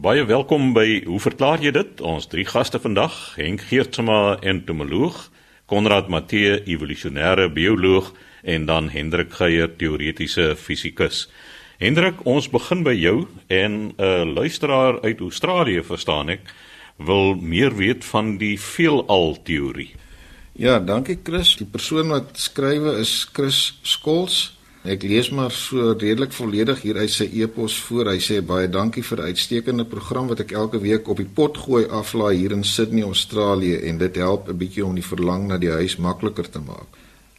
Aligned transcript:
Baie 0.00 0.22
welkom 0.24 0.70
by 0.72 1.02
Hoe 1.04 1.18
verklaar 1.20 1.60
jy 1.60 1.74
dit? 1.76 1.98
Ons 2.00 2.24
drie 2.32 2.46
gaste 2.48 2.78
vandag, 2.80 3.12
Henk 3.36 3.66
Geertsma, 3.68 4.38
entomoloog, 4.40 5.18
Konrad 5.68 6.06
Matthee, 6.08 6.54
evolusionêre 6.72 7.50
bioloog 7.52 8.08
en 8.48 8.64
dan 8.64 8.88
Hendrik 8.88 9.34
Geier, 9.36 9.68
teoretiese 9.76 10.54
fisikus. 10.56 11.26
Hendrik, 11.84 12.22
ons 12.24 12.48
begin 12.48 12.80
by 12.86 12.94
jou 12.96 13.26
en 13.52 13.92
'n 13.92 13.92
uh, 14.00 14.24
luisteraar 14.24 15.02
uit 15.04 15.20
Australië, 15.20 15.84
verstaan 15.84 16.32
ek, 16.32 16.48
wil 16.96 17.34
meer 17.36 17.76
weet 17.76 18.04
van 18.04 18.38
die 18.38 18.56
veelal 18.56 19.36
teorie. 19.44 19.92
Ja, 20.56 20.78
dankie 20.78 21.18
Chris. 21.22 21.56
Die 21.56 21.68
persoon 21.68 22.08
wat 22.08 22.40
skrywe 22.40 22.96
is 23.04 23.28
Chris 23.32 23.78
Skols. 23.82 24.56
Ek 24.80 25.02
lees 25.04 25.28
maar 25.28 25.50
so 25.52 25.92
redelik 25.92 26.32
volledig 26.32 26.78
hier 26.80 26.96
uit 26.96 27.12
sy 27.12 27.26
e-pos 27.42 27.74
voor. 27.84 28.14
Hy 28.14 28.20
sê 28.24 28.38
baie 28.40 28.68
dankie 28.68 29.02
vir 29.04 29.18
'n 29.20 29.28
uitstekende 29.28 29.84
program 29.84 30.28
wat 30.28 30.40
ek 30.40 30.52
elke 30.52 30.80
week 30.80 31.08
op 31.08 31.16
die 31.16 31.28
pot 31.28 31.58
gooi 31.58 31.84
aflaai 31.84 32.36
hier 32.36 32.52
in 32.52 32.64
Sydney, 32.64 33.02
Australië 33.02 33.76
en 33.76 33.98
dit 33.98 34.16
help 34.16 34.48
'n 34.48 34.56
bietjie 34.56 34.84
om 34.84 34.94
die 34.94 35.04
verlang 35.04 35.48
na 35.48 35.58
die 35.58 35.70
huis 35.70 35.96
makliker 35.96 36.50
te 36.50 36.60
maak. 36.60 36.88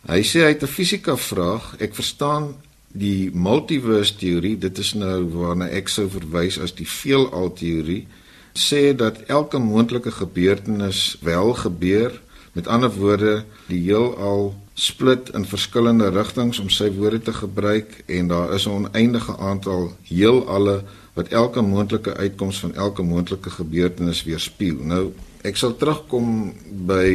Hy 0.07 0.21
sê 0.21 0.43
hy 0.45 0.53
het 0.53 0.63
'n 0.63 0.67
fisika 0.67 1.17
vraag. 1.17 1.75
Ek 1.79 1.95
verstaan 1.95 2.55
die 2.93 3.31
multiverse 3.33 4.15
teorie, 4.15 4.57
dit 4.57 4.77
is 4.77 4.93
nou 4.93 5.23
waarna 5.33 5.67
ek 5.69 5.89
sou 5.89 6.09
verwys 6.09 6.59
as 6.59 6.73
die 6.73 6.87
veelal 6.87 7.53
teorie, 7.53 8.07
sê 8.53 8.95
dat 8.95 9.21
elke 9.27 9.57
moontlike 9.57 10.11
gebeurtenis 10.11 11.17
wel 11.21 11.53
gebeur. 11.53 12.21
Met 12.53 12.67
ander 12.67 12.91
woorde, 12.91 13.45
die 13.67 13.79
heelal 13.79 14.55
split 14.81 15.29
in 15.37 15.43
verskillende 15.45 16.09
rigtings 16.09 16.59
om 16.59 16.69
sy 16.73 16.87
woorde 16.95 17.19
te 17.21 17.33
gebruik 17.37 17.99
en 18.09 18.31
daar 18.31 18.53
is 18.57 18.65
'n 18.65 18.77
oneindige 18.81 19.37
aantal 19.37 19.91
heelalle 20.09 20.81
wat 21.13 21.27
elke 21.27 21.61
moontlike 21.61 22.15
uitkoms 22.15 22.59
van 22.59 22.73
elke 22.73 23.03
moontlike 23.03 23.49
gebeurtenis 23.49 24.23
weerspieël. 24.23 24.79
Nou, 24.83 25.11
ek 25.43 25.57
sal 25.57 25.75
terugkom 25.77 26.53
by 26.87 27.09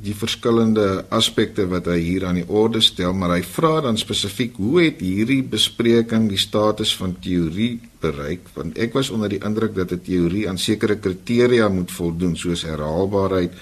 die 0.00 0.14
verskillende 0.16 1.04
aspekte 1.12 1.66
wat 1.68 1.86
hy 1.86 1.98
hier 2.00 2.24
aan 2.26 2.40
die 2.40 2.48
orde 2.48 2.80
stel, 2.80 3.12
maar 3.12 3.34
hy 3.36 3.42
vra 3.42 3.80
dan 3.84 3.98
spesifiek 4.00 4.56
hoe 4.56 4.82
het 4.82 5.02
hierdie 5.04 5.42
bespreking 5.42 6.28
die 6.28 6.40
status 6.40 6.96
van 6.96 7.18
teorie 7.20 7.80
bereik? 8.00 8.48
Want 8.54 8.78
ek 8.78 8.96
was 8.96 9.10
onder 9.10 9.28
die 9.28 9.42
indruk 9.44 9.74
dat 9.74 9.92
'n 9.92 10.00
teorie 10.00 10.48
aan 10.48 10.58
sekere 10.58 10.96
kriteria 10.96 11.68
moet 11.68 11.90
voldoen 11.90 12.36
soos 12.36 12.62
herhaalbaarheid, 12.62 13.52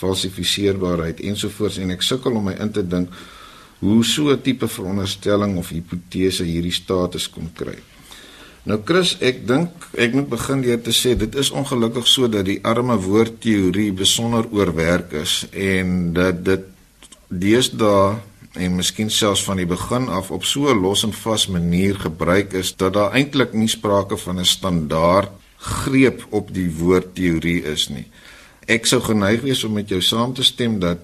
falsifiseerbaarheid 0.00 1.20
ensovoorts 1.30 1.80
en 1.82 1.90
ek 1.96 2.04
sukkel 2.04 2.36
om 2.36 2.48
my 2.50 2.56
in 2.60 2.72
te 2.72 2.84
dink 2.84 3.12
hoe 3.80 4.04
so 4.04 4.30
'n 4.32 4.42
tipe 4.42 4.68
veronderstelling 4.68 5.58
of 5.58 5.68
hipotese 5.68 6.44
hierdie 6.44 6.72
status 6.72 7.28
kon 7.30 7.50
kry. 7.54 7.76
Nou 8.66 8.80
Chris, 8.84 9.16
ek 9.20 9.44
dink 9.46 9.70
ek 9.94 10.14
moet 10.14 10.28
begin 10.28 10.62
deur 10.62 10.80
te 10.82 10.90
sê 10.90 11.14
dit 11.14 11.34
is 11.34 11.50
ongelukkig 11.50 12.06
so 12.06 12.28
dat 12.28 12.44
die 12.48 12.58
arme 12.62 12.96
woord 12.98 13.40
teorie 13.40 13.92
besonder 13.92 14.48
oorwerk 14.50 15.12
is 15.12 15.46
en 15.52 16.12
dat 16.12 16.44
dit 16.44 16.64
deesdae 17.28 18.16
en 18.56 18.76
miskien 18.76 19.10
selfs 19.10 19.44
van 19.44 19.60
die 19.60 19.68
begin 19.68 20.08
af 20.08 20.30
op 20.30 20.44
so 20.44 20.66
'n 20.72 20.80
los 20.82 21.04
en 21.04 21.12
vas 21.12 21.46
manier 21.46 21.94
gebruik 21.94 22.52
is 22.52 22.76
dat 22.76 22.92
daar 22.92 23.12
eintlik 23.12 23.52
nie 23.52 23.68
sprake 23.68 24.16
van 24.16 24.38
'n 24.40 24.44
standaard 24.44 25.30
greep 25.58 26.26
op 26.30 26.54
die 26.54 26.70
woord 26.70 27.14
teorie 27.14 27.62
is 27.62 27.88
nie. 27.88 28.06
Ek 28.66 28.88
sou 28.90 28.98
geneig 28.98 29.44
wees 29.46 29.60
om 29.62 29.76
met 29.78 29.92
jou 29.92 30.00
saam 30.02 30.32
te 30.34 30.42
stem 30.42 30.80
dat 30.82 31.02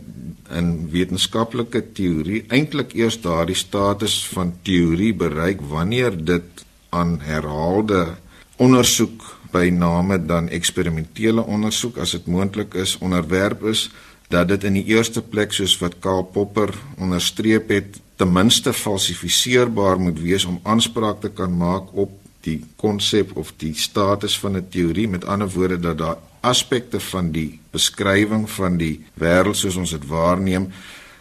in 0.51 0.89
wetenskaplike 0.91 1.85
teorie 1.95 2.41
eintlik 2.51 2.97
eers 2.99 3.21
daardie 3.23 3.57
status 3.57 4.17
van 4.35 4.51
teorie 4.67 5.13
bereik 5.15 5.63
wanneer 5.71 6.17
dit 6.17 6.65
aan 6.91 7.21
herhaalde 7.23 8.17
ondersoek 8.59 9.23
by 9.55 9.69
name 9.71 10.19
dan 10.27 10.51
eksperimentele 10.51 11.45
ondersoek 11.45 12.01
as 12.03 12.17
dit 12.17 12.27
moontlik 12.27 12.75
is 12.75 12.97
onderwerp 12.99 13.63
is 13.71 13.87
dat 14.33 14.51
dit 14.51 14.67
in 14.67 14.81
die 14.81 14.89
eerste 14.97 15.23
plek 15.23 15.55
soos 15.55 15.77
wat 15.79 16.01
Karl 16.03 16.25
Popper 16.35 16.75
onderstreep 16.99 17.71
het 17.71 18.01
ten 18.19 18.33
minste 18.33 18.73
falsifiseerbaar 18.75 20.01
moet 20.01 20.19
wees 20.19 20.49
om 20.51 20.59
aanspraak 20.63 21.23
te 21.23 21.31
kan 21.31 21.55
maak 21.57 21.95
op 21.95 22.19
die 22.47 22.59
konsep 22.77 23.37
of 23.37 23.53
die 23.57 23.75
status 23.75 24.39
van 24.39 24.57
'n 24.57 24.69
teorie 24.69 25.09
met 25.09 25.25
ander 25.25 25.51
woorde 25.51 25.79
dat 25.81 25.99
daar 25.99 26.19
aspekte 26.41 27.01
van 27.01 27.31
die 27.33 27.61
beskrywing 27.71 28.51
van 28.51 28.77
die 28.77 29.05
wêreld 29.15 29.57
soos 29.57 29.77
ons 29.77 29.91
dit 29.91 30.07
waarneem 30.07 30.73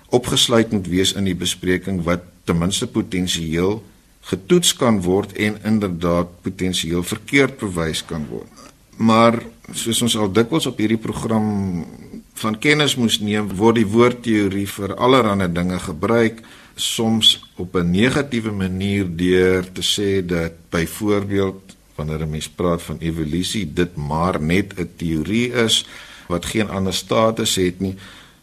opgesluit 0.10 0.72
moet 0.72 0.88
wees 0.88 1.14
in 1.14 1.24
die 1.24 1.36
bespreking 1.36 2.04
wat 2.04 2.24
ten 2.44 2.58
minste 2.58 2.88
potensieel 2.88 3.84
getoets 4.22 4.74
kan 4.78 5.02
word 5.02 5.34
en 5.34 5.58
inderdaad 5.64 6.42
potensieel 6.42 7.04
verkeerd 7.04 7.58
bewys 7.58 8.06
kan 8.06 8.26
word. 8.30 8.50
Maar 8.98 9.40
soos 9.74 10.02
ons 10.02 10.18
al 10.18 10.32
dikwels 10.34 10.68
op 10.70 10.78
hierdie 10.78 11.00
program 11.02 11.86
van 12.42 12.58
kennis 12.60 12.96
moes 13.00 13.20
neem, 13.22 13.50
word 13.58 13.80
die 13.80 13.88
woord 13.88 14.22
teorie 14.26 14.68
vir 14.68 14.94
allerlei 14.96 15.48
dinge 15.54 15.80
gebruik, 15.80 16.42
soms 16.82 17.44
op 17.56 17.76
'n 17.76 17.92
negatiewe 17.92 18.52
manier 18.52 19.06
deur 19.16 19.72
te 19.72 19.82
sê 19.82 20.26
dat 20.26 20.52
byvoorbeeld 20.70 21.76
wanneer 21.96 22.22
'n 22.22 22.30
mens 22.30 22.50
praat 22.50 22.82
van 22.82 22.98
evolusie, 23.00 23.74
dit 23.74 23.96
maar 23.96 24.42
net 24.42 24.74
'n 24.78 24.90
teorie 24.96 25.52
is 25.52 25.86
wat 26.28 26.46
geen 26.46 26.70
ander 26.70 26.94
status 26.94 27.56
het 27.56 27.80
nie. 27.80 27.96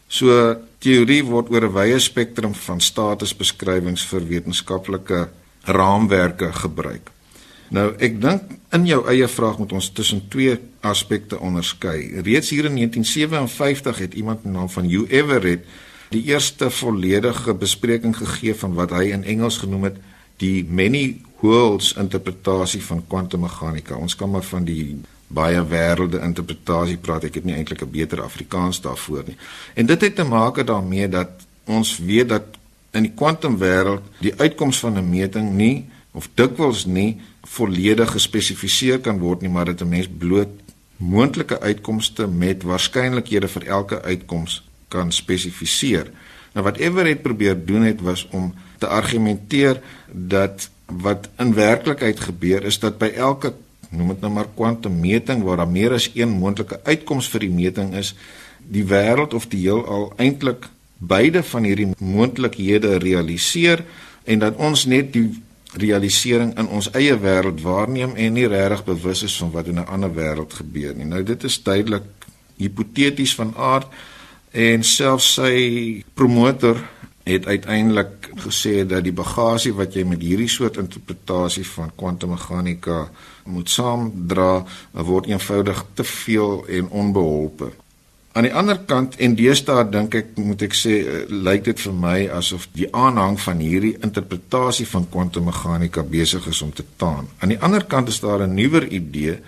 So 0.07 0.55
teorie 0.77 1.23
word 1.23 1.49
oor 1.49 1.63
'n 1.63 1.73
wye 1.73 1.99
spektrum 1.99 2.53
van 2.53 2.81
statusbeskrywings 2.81 4.05
vir 4.05 4.27
wetenskaplike 4.27 5.29
raamwerke 5.63 6.53
gebruik. 6.53 7.11
Nou 7.69 7.93
ek 7.97 8.21
dink 8.21 8.41
in 8.71 8.85
jou 8.85 9.07
eie 9.07 9.27
vraag 9.27 9.57
moet 9.57 9.71
ons 9.71 9.89
tussen 9.89 10.23
twee 10.27 10.57
aspekte 10.81 11.39
onderskei. 11.39 12.21
Reeds 12.21 12.49
hier 12.49 12.65
in 12.65 12.75
1957 12.75 13.97
het 13.97 14.13
iemand 14.13 14.43
met 14.43 14.53
die 14.53 14.59
naam 14.59 14.69
van 14.69 14.89
Hugh 14.89 15.11
Everett 15.11 15.65
die 16.09 16.23
eerste 16.23 16.69
volledige 16.69 17.53
bespreking 17.53 18.15
gegee 18.17 18.55
van 18.55 18.73
wat 18.73 18.93
hy 18.97 19.11
in 19.13 19.23
Engels 19.23 19.59
genoem 19.61 19.83
het 19.89 19.97
die 20.41 20.63
many 20.65 21.21
worlds 21.39 21.93
interpretasie 21.99 22.81
van 22.83 23.03
kwantummeganika. 23.07 23.95
Ons 23.95 24.15
kan 24.15 24.31
maar 24.31 24.45
van 24.47 24.65
die 24.65 24.97
baie 25.27 25.61
wêrelde 25.69 26.21
interpretasie 26.25 26.97
praat. 26.97 27.27
Ek 27.29 27.37
het 27.39 27.45
nie 27.45 27.55
eintlik 27.55 27.83
'n 27.83 27.91
beter 27.91 28.21
Afrikaans 28.21 28.81
daarvoor 28.81 29.23
nie. 29.27 29.37
En 29.73 29.85
dit 29.85 30.01
het 30.01 30.15
te 30.15 30.23
maak 30.23 30.65
daarmee 30.65 31.09
dat 31.09 31.29
ons 31.65 31.97
weet 31.97 32.29
dat 32.29 32.43
in 32.91 33.03
die 33.03 33.13
kwantumwêreld 33.15 34.01
die 34.19 34.33
uitkoms 34.37 34.79
van 34.79 34.97
'n 34.97 35.09
meting 35.09 35.51
nie 35.51 35.85
of 36.11 36.29
dikwels 36.33 36.85
nie 36.85 37.21
volledig 37.43 38.11
gespesifiseer 38.11 38.99
kan 38.99 39.19
word 39.19 39.41
nie, 39.41 39.49
maar 39.49 39.65
dit 39.65 39.81
'n 39.81 39.89
mens 39.89 40.07
bloot 40.17 40.49
moontlike 40.97 41.59
uitkomste 41.59 42.27
met 42.27 42.63
waarskynlikhede 42.63 43.47
vir 43.47 43.65
elke 43.65 44.01
uitkoms 44.01 44.68
kan 44.89 45.11
spesifiseer. 45.11 46.11
Nou 46.53 46.65
wat 46.65 46.81
Everett 46.81 47.21
probeer 47.21 47.57
doen 47.65 47.85
het 47.87 48.01
was 48.01 48.27
om 48.31 48.53
te 48.77 48.87
argumenteer 48.87 49.81
dat 50.11 50.69
wat 50.85 51.29
in 51.37 51.53
werklikheid 51.53 52.19
gebeur 52.19 52.65
is 52.65 52.79
dat 52.81 52.97
by 52.97 53.11
elke 53.15 53.53
noem 53.89 54.13
dit 54.13 54.21
nou 54.21 54.31
maar 54.33 54.49
kwantummeting 54.55 55.43
waar 55.45 55.61
daar 55.61 55.69
meer 55.69 55.93
as 55.97 56.09
een 56.13 56.29
moontlike 56.29 56.79
uitkoms 56.85 57.29
vir 57.33 57.45
die 57.45 57.53
meting 57.53 57.93
is, 57.97 58.13
die 58.59 58.85
wêreld 58.85 59.33
of 59.33 59.47
die 59.49 59.63
heelal 59.65 60.11
eintlik 60.21 60.67
beide 60.99 61.43
van 61.43 61.65
hierdie 61.65 61.91
moontlikhede 61.97 62.97
realiseer 63.01 63.85
en 64.29 64.43
dat 64.43 64.57
ons 64.61 64.85
net 64.85 65.13
die 65.13 65.29
realisering 65.79 66.55
in 66.57 66.67
ons 66.67 66.89
eie 66.97 67.15
wêreld 67.17 67.61
waarneem 67.61 68.15
en 68.17 68.33
nie 68.33 68.47
regtig 68.49 68.83
bewus 68.85 69.23
is 69.25 69.37
van 69.41 69.51
wat 69.53 69.69
in 69.69 69.79
'n 69.79 69.89
ander 69.89 70.13
wêreld 70.13 70.53
gebeur 70.53 70.95
nie. 70.95 71.05
Nou 71.05 71.23
dit 71.23 71.43
is 71.43 71.63
duidelik 71.63 72.03
hipoteties 72.57 73.35
van 73.35 73.53
aard 73.55 73.87
en 74.51 74.83
selfs 74.83 75.33
sy 75.37 76.03
promotor 76.13 76.79
het 77.29 77.45
uiteindelik 77.45 78.29
gesê 78.45 78.85
dat 78.87 79.03
die 79.05 79.13
bagasie 79.13 79.73
wat 79.77 79.93
jy 79.93 80.05
met 80.07 80.23
hierdie 80.23 80.49
soort 80.49 80.79
interpretasie 80.81 81.65
van 81.75 81.91
kwantummeganika 81.95 83.03
moet 83.53 83.69
saamdra 83.69 84.63
word 84.91 85.29
eenvoudig 85.29 85.83
te 85.93 86.03
veel 86.03 86.65
en 86.79 86.89
onbeholpe. 86.89 87.69
Aan 88.37 88.45
die 88.45 88.53
ander 88.53 88.77
kant 88.85 89.17
en 89.17 89.35
deesdae 89.35 89.83
dink 89.89 90.15
ek 90.15 90.35
moet 90.37 90.61
ek 90.67 90.75
sê 90.77 90.99
uh, 91.01 91.21
lyk 91.27 91.65
dit 91.65 91.81
vir 91.85 91.95
my 91.97 92.17
asof 92.37 92.67
die 92.77 92.87
aanhang 92.93 93.39
van 93.41 93.61
hierdie 93.63 93.95
interpretasie 94.05 94.85
van 94.89 95.07
kwantummeganika 95.11 96.05
besig 96.05 96.45
is 96.47 96.61
om 96.61 96.73
te 96.73 96.85
taan. 97.01 97.27
Aan 97.41 97.55
die 97.55 97.61
ander 97.65 97.85
kant 97.89 98.09
is 98.13 98.21
daar 98.21 98.45
'n 98.45 98.53
nuwer 98.53 98.85
idee 98.87 99.39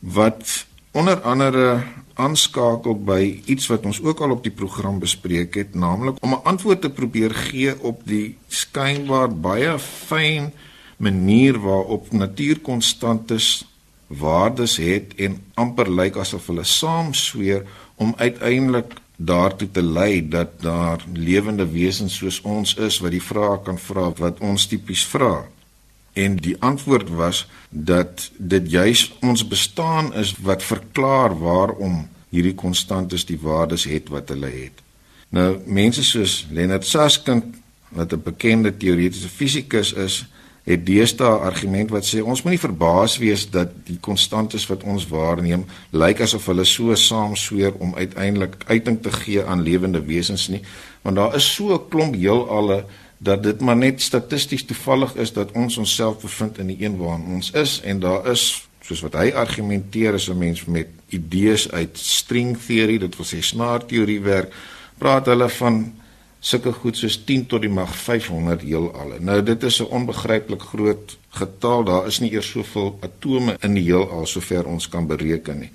wat 0.00 0.66
onder 0.92 1.20
andere 1.20 1.82
aanskakel 2.14 2.96
by 3.04 3.42
iets 3.46 3.66
wat 3.70 3.86
ons 3.88 4.00
ook 4.02 4.20
al 4.20 4.30
op 4.30 4.42
die 4.42 4.54
program 4.54 4.98
bespreek 4.98 5.54
het, 5.54 5.74
naamlik 5.74 6.16
om 6.20 6.34
'n 6.34 6.44
antwoord 6.44 6.80
te 6.80 6.90
probeer 6.90 7.34
gee 7.34 7.74
op 7.80 8.00
die 8.04 8.36
skynbaar 8.48 9.30
baie 9.30 9.78
fyn 9.78 10.52
manier 10.96 11.58
waarop 11.58 12.12
natuurkonstantes 12.12 13.64
waardes 14.06 14.76
het 14.76 15.14
en 15.16 15.40
amper 15.54 15.90
lyk 15.90 16.16
asof 16.16 16.46
hulle 16.46 16.64
saam 16.64 17.14
sweer 17.14 17.64
om 17.96 18.14
uiteindelik 18.16 18.94
daartoe 19.16 19.70
te 19.70 19.82
lei 19.82 20.28
dat 20.28 20.60
daar 20.60 21.04
lewende 21.12 21.66
wesens 21.70 22.16
soos 22.16 22.40
ons 22.40 22.74
is 22.74 22.98
wat 22.98 23.10
die 23.14 23.22
vrae 23.22 23.58
kan 23.64 23.78
vra 23.78 24.10
wat 24.18 24.40
ons 24.40 24.66
tipies 24.66 25.04
vra. 25.06 25.44
En 26.12 26.36
die 26.36 26.56
antwoord 26.60 27.08
was 27.08 27.46
dat 27.68 28.30
dit 28.36 28.70
juis 28.70 29.12
ons 29.20 29.46
bestaan 29.48 30.14
is 30.14 30.34
wat 30.40 30.62
verklaar 30.62 31.38
waarom 31.38 32.08
hierdie 32.28 32.54
konstantes 32.54 33.24
die 33.24 33.38
waardes 33.40 33.84
het 33.84 34.08
wat 34.08 34.28
hulle 34.28 34.50
het. 34.50 34.82
Nou 35.28 35.60
mense 35.66 36.04
soos 36.04 36.46
Leonard 36.50 36.86
Susskind 36.86 37.44
wat 37.88 38.12
'n 38.12 38.22
bekende 38.22 38.76
teoretiese 38.76 39.28
fisikus 39.28 39.92
is, 39.92 40.24
het 40.62 40.84
deesdae 40.86 41.38
argument 41.42 41.90
wat 41.90 42.06
sê 42.06 42.20
ons 42.22 42.42
moenie 42.42 42.60
verbaas 42.60 43.16
wees 43.18 43.48
dat 43.50 43.72
die 43.86 43.98
konstantes 44.00 44.66
wat 44.70 44.84
ons 44.86 45.08
waarneem 45.10 45.64
lyk 45.90 46.20
asof 46.20 46.46
hulle 46.46 46.64
so 46.64 46.94
saamsweer 46.94 47.74
om 47.82 47.94
uiteindelik 47.94 48.54
uiting 48.66 49.00
te 49.02 49.12
gee 49.12 49.42
aan 49.44 49.62
lewende 49.62 50.02
wesens 50.06 50.48
nie, 50.48 50.62
want 51.02 51.16
daar 51.16 51.34
is 51.34 51.54
so 51.54 51.74
'n 51.74 51.88
klomp 51.88 52.14
heelalle 52.14 52.84
dat 53.22 53.42
dit 53.42 53.60
maar 53.60 53.76
net 53.76 54.02
statisties 54.02 54.64
toevallig 54.64 55.14
is 55.14 55.32
dat 55.32 55.52
ons 55.52 55.76
onsself 55.76 56.20
bevind 56.24 56.58
in 56.58 56.72
die 56.72 56.80
een 56.82 56.98
waarin 56.98 57.38
ons 57.38 57.50
is 57.50 57.80
en 57.84 58.00
daar 58.02 58.26
is 58.30 58.66
soos 58.82 59.02
wat 59.06 59.14
hy 59.20 59.30
argumenteer 59.30 60.18
as 60.18 60.28
'n 60.28 60.38
mens 60.38 60.64
met 60.64 60.88
idees 61.08 61.70
uit 61.70 61.98
string 61.98 62.56
theory 62.66 62.98
dit 62.98 63.16
wil 63.16 63.26
sê 63.26 63.40
snaar 63.40 63.86
teorie 63.86 64.20
werk 64.20 64.54
praat 64.98 65.26
hulle 65.26 65.48
van 65.48 65.94
sulke 66.40 66.72
goed 66.72 66.96
soos 66.96 67.24
10 67.24 67.46
tot 67.46 67.60
die 67.62 67.70
mag 67.70 67.94
500 67.94 68.62
heelalle 68.62 69.20
nou 69.20 69.42
dit 69.42 69.62
is 69.62 69.80
'n 69.80 69.92
onbegryplik 69.98 70.62
groot 70.62 71.18
getal 71.32 71.84
daar 71.84 72.06
is 72.06 72.20
nie 72.20 72.32
eers 72.32 72.50
soveel 72.50 72.98
atome 73.00 73.56
in 73.60 73.74
die 73.74 73.84
heelal 73.86 74.26
sover 74.26 74.66
ons 74.68 74.88
kan 74.88 75.06
bereken 75.06 75.58
nie. 75.64 75.70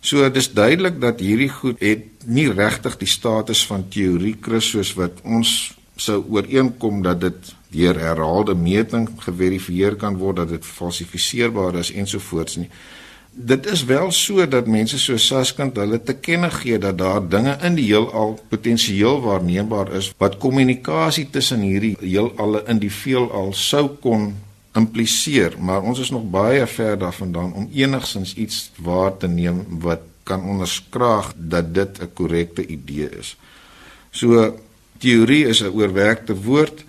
So 0.00 0.22
dit 0.22 0.36
is 0.36 0.52
duidelik 0.52 1.00
dat 1.00 1.20
hierdie 1.20 1.50
goed 1.50 1.80
het 1.82 2.26
nie 2.26 2.48
regtig 2.52 2.96
die 2.98 3.10
status 3.10 3.64
van 3.66 3.88
teorie 3.90 4.36
Chris 4.40 4.70
soos 4.70 4.94
wat 4.98 5.22
ons 5.24 5.77
sou 6.00 6.22
ooreenkom 6.30 7.02
dat 7.02 7.20
dit 7.20 7.54
deur 7.74 7.98
herhaalde 8.00 8.54
meting 8.54 9.08
geverifieer 9.24 9.96
kan 10.00 10.16
word 10.16 10.36
dat 10.42 10.54
dit 10.54 10.64
falsifiseerbaar 10.64 11.78
is 11.82 11.92
ensovoorts 11.92 12.56
nie. 12.56 12.70
Dit 13.38 13.66
is 13.70 13.84
wel 13.84 14.10
so 14.10 14.46
dat 14.50 14.66
mense 14.66 14.98
so 14.98 15.16
Saskant 15.20 15.76
hulle 15.78 16.00
te 16.02 16.16
kenne 16.16 16.50
gee 16.50 16.78
dat 16.82 16.98
daar 16.98 17.22
dinge 17.22 17.54
in 17.62 17.76
die 17.78 17.86
heelal 17.90 18.38
potensieel 18.50 19.20
waarneembaar 19.22 19.92
is 20.00 20.10
wat 20.18 20.40
kommunikasie 20.42 21.28
tussen 21.30 21.62
hierdie 21.62 21.94
heelalle 22.00 22.64
in 22.66 22.80
die 22.82 22.92
veelal 22.92 23.52
sou 23.54 23.86
kon 24.02 24.32
impliseer, 24.78 25.56
maar 25.58 25.82
ons 25.82 25.98
is 26.02 26.10
nog 26.14 26.26
baie 26.30 26.66
ver 26.66 26.98
daarvandaan 26.98 27.52
om 27.52 27.70
enigsins 27.74 28.34
iets 28.34 28.70
waar 28.82 29.16
te 29.16 29.28
neem 29.28 29.64
wat 29.82 30.02
kan 30.28 30.44
onderskraag 30.44 31.32
dat 31.36 31.74
dit 31.74 32.02
'n 32.02 32.10
korrekte 32.14 32.66
idee 32.66 33.08
is. 33.18 33.36
So 34.10 34.58
Teorie 34.98 35.46
is 35.46 35.62
'n 35.62 35.74
oorwerkte 35.74 36.34
woord. 36.34 36.84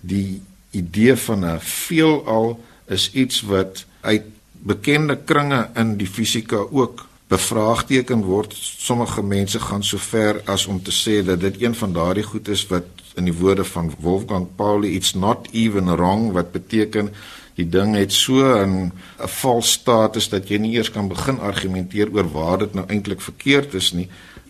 Die 0.00 0.42
idee 0.70 1.16
van 1.16 1.44
'n 1.44 1.60
veelal 1.60 2.60
is 2.86 3.10
iets 3.12 3.40
wat 3.40 3.84
uit 4.00 4.22
bekende 4.52 5.16
kringe 5.24 5.68
in 5.74 5.96
die 5.96 6.06
fisika 6.06 6.56
ook 6.56 7.06
bevraagteken 7.28 8.24
word. 8.24 8.54
Sommige 8.58 9.22
mense 9.22 9.60
gaan 9.60 9.84
so 9.84 9.98
ver 9.98 10.40
as 10.44 10.66
om 10.66 10.82
te 10.82 10.92
sê 10.92 11.24
dat 11.24 11.40
dit 11.40 11.62
een 11.62 11.74
van 11.74 11.92
daardie 11.92 12.24
goed 12.24 12.48
is 12.48 12.66
wat 12.66 12.84
in 13.14 13.24
die 13.24 13.34
woorde 13.34 13.64
van 13.64 13.92
Wolfgang 14.00 14.46
Pauli 14.56 14.94
it's 14.94 15.14
not 15.14 15.48
even 15.52 15.90
wrong 15.96 16.32
wat 16.32 16.52
beteken 16.52 17.10
die 17.58 17.66
ding 17.68 17.96
het 17.98 18.12
so 18.12 18.34
'n 18.54 18.92
'n 19.18 19.28
vals 19.40 19.72
status 19.72 20.28
dat 20.28 20.48
jy 20.48 20.58
nie 20.58 20.74
eers 20.76 20.90
kan 20.90 21.08
begin 21.08 21.40
argumenteer 21.40 22.08
oor 22.12 22.28
waar 22.32 22.58
dit 22.58 22.74
nou 22.74 22.86
eintlik 22.86 23.20
verkeerd 23.20 23.74
is 23.74 23.92
nie 23.92 24.08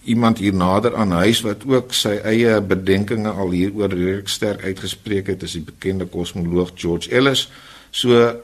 iemand 0.08 0.38
hier 0.42 0.54
nader 0.54 0.96
aan 0.96 1.12
huis 1.20 1.40
wat 1.44 1.64
ook 1.68 1.94
sy 1.94 2.16
eie 2.24 2.58
bedenkinge 2.64 3.30
al 3.30 3.52
hieroor 3.54 3.92
redelik 3.92 4.28
sterk 4.32 4.64
uitgespreek 4.64 5.30
het, 5.32 5.42
is 5.42 5.56
die 5.58 5.64
bekende 5.64 6.08
kosmoloog 6.08 6.72
George 6.74 7.10
Ellis. 7.10 7.48
So 7.90 8.34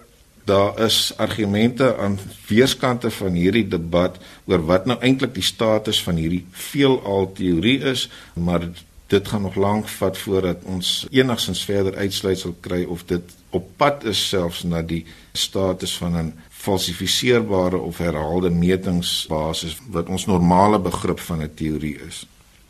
daar 0.44 0.80
is 0.84 1.12
argumente 1.16 1.96
aan 1.96 2.18
weerskante 2.46 3.10
van 3.10 3.32
hierdie 3.32 3.68
debat 3.68 4.18
oor 4.44 4.64
wat 4.68 4.86
nou 4.86 4.98
eintlik 5.00 5.32
die 5.34 5.46
status 5.46 6.02
van 6.04 6.20
hierdie 6.20 6.44
veelal 6.50 7.30
teorie 7.32 7.78
is, 7.94 8.08
maar 8.34 8.68
dit 9.12 9.28
gaan 9.28 9.42
nog 9.42 9.56
lank 9.56 9.88
vat 9.88 10.18
voordat 10.18 10.64
ons 10.68 11.06
enigsins 11.10 11.64
verder 11.64 11.96
uitsluitsel 11.96 12.56
kry 12.60 12.82
of 12.84 13.04
dit 13.08 13.34
op 13.54 13.68
pad 13.76 14.04
is 14.10 14.20
selfs 14.28 14.64
na 14.68 14.82
die 14.82 15.04
status 15.32 15.96
van 15.96 16.16
'n 16.16 16.32
falsifiseerbare 16.64 17.78
of 17.78 17.98
herhaalde 18.00 18.50
metingsbasis 18.50 19.76
wat 19.92 20.08
ons 20.08 20.26
normale 20.30 20.80
begrip 20.80 21.20
van 21.20 21.42
'n 21.42 21.54
teorie 21.54 21.98
is. 22.08 22.24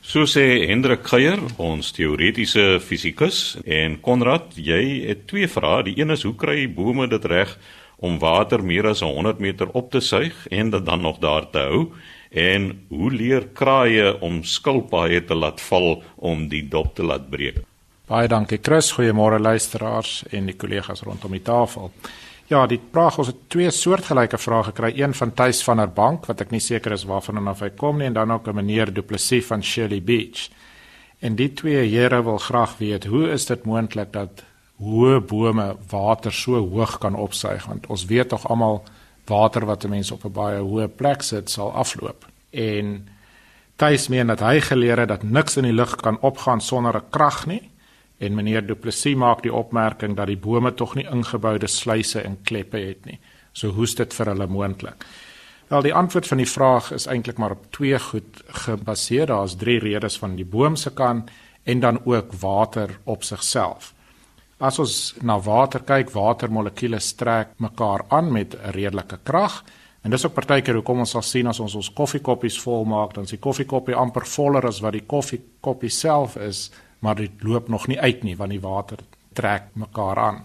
So 0.04 0.26
sê 0.28 0.66
Hendrik 0.68 1.06
Geier, 1.08 1.40
ons 1.56 1.92
teoretiese 1.96 2.80
fisikus, 2.80 3.56
en 3.64 4.00
Konrad, 4.00 4.52
jy 4.54 5.06
het 5.08 5.26
twee 5.30 5.48
vrae. 5.48 5.82
Die 5.82 5.94
een 5.96 6.10
is 6.10 6.22
hoe 6.22 6.34
kry 6.36 6.66
bome 6.68 7.06
dit 7.08 7.24
reg 7.24 7.54
om 7.96 8.18
water 8.18 8.60
meer 8.60 8.90
as 8.90 9.00
100 9.00 9.38
meter 9.38 9.70
op 9.72 9.90
te 9.90 10.00
suig 10.00 10.46
en 10.50 10.70
dit 10.70 10.84
dan 10.84 11.00
nog 11.00 11.18
daar 11.18 11.50
te 11.50 11.58
hou? 11.58 11.86
En 12.30 12.84
hoe 12.88 13.10
leer 13.10 13.46
kraaie 13.56 14.20
om 14.20 14.42
skilpaaie 14.44 15.24
te 15.24 15.34
laat 15.34 15.60
val 15.70 16.02
om 16.16 16.48
die 16.48 16.68
dop 16.68 16.92
te 16.94 17.02
laat 17.02 17.30
breek? 17.30 17.62
Baie 18.04 18.28
dankie 18.28 18.58
Chris, 18.60 18.92
goeiemôre 18.92 19.40
luisteraars 19.40 20.26
en 20.36 20.50
die 20.50 20.56
kollegas 20.60 21.00
rondom 21.08 21.32
die 21.32 21.42
tafel. 21.42 21.88
Ja, 22.46 22.66
die 22.68 22.76
vraag 22.92 23.16
ons 23.22 23.30
het 23.30 23.38
twee 23.48 23.70
soortgelyke 23.72 24.36
vrae 24.36 24.66
gekry, 24.66 24.90
een 25.00 25.14
van 25.16 25.30
Tuis 25.32 25.62
van 25.64 25.80
der 25.80 25.88
Bank 25.88 26.26
wat 26.28 26.42
ek 26.44 26.50
nie 26.52 26.60
seker 26.60 26.92
is 26.92 27.06
waarvan 27.08 27.40
hom 27.40 27.48
af 27.48 27.62
hy 27.64 27.70
kom 27.72 28.02
nie 28.02 28.10
en 28.10 28.18
dan 28.18 28.32
ook 28.34 28.48
'n 28.48 28.54
meneer 28.54 28.92
Du 28.92 29.00
Plessis 29.02 29.46
van 29.46 29.62
Shirley 29.62 30.02
Beach. 30.02 30.50
En 31.20 31.36
die 31.36 31.52
twee 31.52 31.88
here 31.88 32.22
wil 32.22 32.38
graag 32.38 32.76
weet, 32.78 33.04
hoe 33.04 33.30
is 33.30 33.46
dit 33.46 33.64
moontlik 33.64 34.12
dat 34.12 34.44
hoë 34.78 35.20
bome 35.20 35.76
water 35.90 36.32
so 36.32 36.68
hoog 36.68 36.98
kan 36.98 37.14
opsuig 37.14 37.66
want 37.66 37.86
ons 37.86 38.04
weet 38.04 38.28
tog 38.28 38.48
almal 38.48 38.84
water 39.26 39.64
wat 39.64 39.84
'n 39.84 39.88
mens 39.88 40.10
op 40.10 40.24
'n 40.24 40.32
baie 40.32 40.60
hoë 40.60 40.88
plek 40.88 41.22
sit 41.22 41.50
sal 41.50 41.72
afloop. 41.72 42.26
En 42.50 43.08
Tuis 43.76 44.08
meen 44.08 44.26
dat 44.26 44.40
hy 44.40 44.60
geleer 44.60 44.98
het 44.98 45.08
dat 45.08 45.22
niks 45.22 45.56
in 45.56 45.64
die 45.64 45.72
lug 45.72 45.96
kan 45.96 46.20
opgaan 46.20 46.60
sonder 46.60 46.96
'n 46.96 47.10
krag 47.10 47.46
nie 47.46 47.70
En 48.24 48.34
meneer 48.34 48.64
Du 48.66 48.74
Plessis 48.74 49.16
maak 49.20 49.42
die 49.44 49.52
opmerking 49.52 50.16
dat 50.16 50.30
die 50.30 50.40
bome 50.40 50.72
tog 50.74 50.94
nie 50.96 51.04
ingeboude 51.04 51.68
sluise 51.68 52.22
en 52.24 52.38
kleppe 52.42 52.80
het 52.80 53.04
nie. 53.04 53.18
So 53.52 53.74
hoe's 53.76 53.94
dit 53.94 54.14
vir 54.16 54.32
hulle 54.32 54.46
moontlik? 54.48 55.04
Wel 55.68 55.84
die 55.86 55.94
antwoord 55.94 56.28
van 56.28 56.40
die 56.40 56.48
vraag 56.48 56.90
is 56.92 57.06
eintlik 57.06 57.38
maar 57.40 57.56
op 57.56 57.66
twee 57.72 57.98
goed 57.98 58.42
gebaseer. 58.64 59.26
Daar's 59.26 59.56
drie 59.60 59.78
redes 59.80 60.18
van 60.20 60.36
die 60.36 60.44
boom 60.44 60.76
se 60.76 60.92
kant 60.92 61.30
en 61.64 61.80
dan 61.80 62.00
ook 62.04 62.32
water 62.40 62.98
op 63.04 63.24
sigself. 63.24 63.92
As 64.58 64.78
ons 64.78 65.14
na 65.22 65.38
water 65.40 65.82
kyk, 65.82 66.12
watermolekules 66.14 67.12
trek 67.18 67.56
mekaar 67.58 68.04
aan 68.08 68.32
met 68.32 68.54
'n 68.54 68.70
redelike 68.70 69.18
krag. 69.22 69.64
En 70.02 70.10
dis 70.10 70.26
ook 70.26 70.34
partykeer 70.34 70.74
hoekom 70.74 70.98
ons 70.98 71.10
sal 71.10 71.22
sien 71.22 71.46
as 71.46 71.60
ons 71.60 71.74
ons 71.74 71.92
koffiekoppies 71.92 72.60
vol 72.60 72.84
maak, 72.84 73.14
dan 73.14 73.24
is 73.24 73.30
die 73.30 73.38
koffiekoppie 73.38 73.94
amper 73.94 74.26
voller 74.26 74.66
as 74.66 74.80
wat 74.80 74.92
die 74.92 75.06
koffiekoppie 75.06 75.90
self 75.90 76.36
is 76.36 76.70
maar 77.04 77.20
dit 77.20 77.44
loop 77.44 77.68
nog 77.68 77.86
nie 77.90 78.00
uit 78.00 78.24
nie 78.24 78.36
want 78.36 78.54
die 78.54 78.62
water 78.64 79.04
trek 79.36 79.72
mekaar 79.76 80.18
aan. 80.18 80.44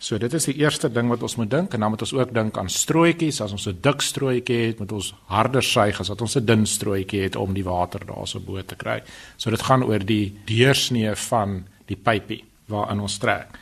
So 0.00 0.16
dit 0.16 0.32
is 0.32 0.46
die 0.48 0.56
eerste 0.62 0.88
ding 0.88 1.10
wat 1.12 1.22
ons 1.22 1.36
moet 1.36 1.50
dink 1.52 1.74
en 1.76 1.82
dan 1.84 1.92
moet 1.92 2.02
ons 2.06 2.14
ook 2.16 2.30
dink 2.32 2.56
aan 2.58 2.70
strooitjies. 2.72 3.40
As 3.44 3.52
ons 3.52 3.66
'n 3.68 3.80
dik 3.80 4.00
strooitjie 4.00 4.60
het, 4.66 4.78
moet 4.80 4.92
ons 4.92 5.14
harder 5.28 5.62
suig 5.62 6.00
as 6.00 6.08
wat 6.08 6.20
ons 6.20 6.36
'n 6.36 6.44
dun 6.44 6.66
strooitjie 6.66 7.22
het 7.22 7.36
om 7.36 7.52
die 7.52 7.64
water 7.64 8.00
daarso 8.06 8.40
bo 8.40 8.62
te 8.62 8.76
kry. 8.76 9.02
So 9.36 9.50
dit 9.50 9.62
gaan 9.62 9.84
oor 9.84 9.98
die 9.98 10.32
deursnee 10.46 11.14
van 11.14 11.64
die 11.86 11.96
pypie 11.96 12.44
waarin 12.66 13.00
ons 13.00 13.18
trek. 13.18 13.58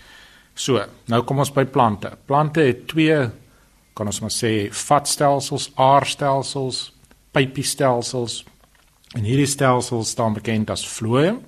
So, 0.55 0.85
nou 1.07 1.23
kom 1.23 1.39
ons 1.39 1.53
by 1.53 1.65
plante. 1.65 2.17
Plante 2.27 2.61
het 2.61 2.87
twee 2.87 3.31
kan 3.95 4.07
ons 4.07 4.21
maar 4.21 4.31
sê 4.31 4.71
vatstelsels, 4.71 5.71
aarstelsels, 5.75 6.93
pypiestelsels. 7.33 8.45
En 9.17 9.23
hierdie 9.25 9.47
stelsels 9.47 10.11
staan 10.11 10.35
bekend 10.35 10.71
as 10.71 10.87
floem 10.87 11.43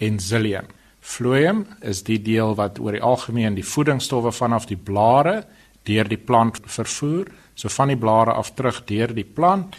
en 0.00 0.18
xylium. 0.20 0.68
Phloem 1.00 1.64
is 1.80 2.02
die 2.04 2.18
deel 2.22 2.54
wat 2.58 2.78
oor 2.80 2.96
die 2.96 3.04
algemeen 3.04 3.56
die 3.56 3.66
voedingsstowwe 3.66 4.32
vanaf 4.32 4.68
die 4.68 4.78
blare 4.78 5.44
deur 5.88 6.08
die 6.08 6.20
plant 6.20 6.60
vervoer, 6.68 7.30
so 7.54 7.72
van 7.72 7.88
die 7.88 7.98
blare 7.98 8.34
af 8.36 8.52
terug 8.54 8.82
deur 8.88 9.14
die 9.16 9.24
plant. 9.24 9.76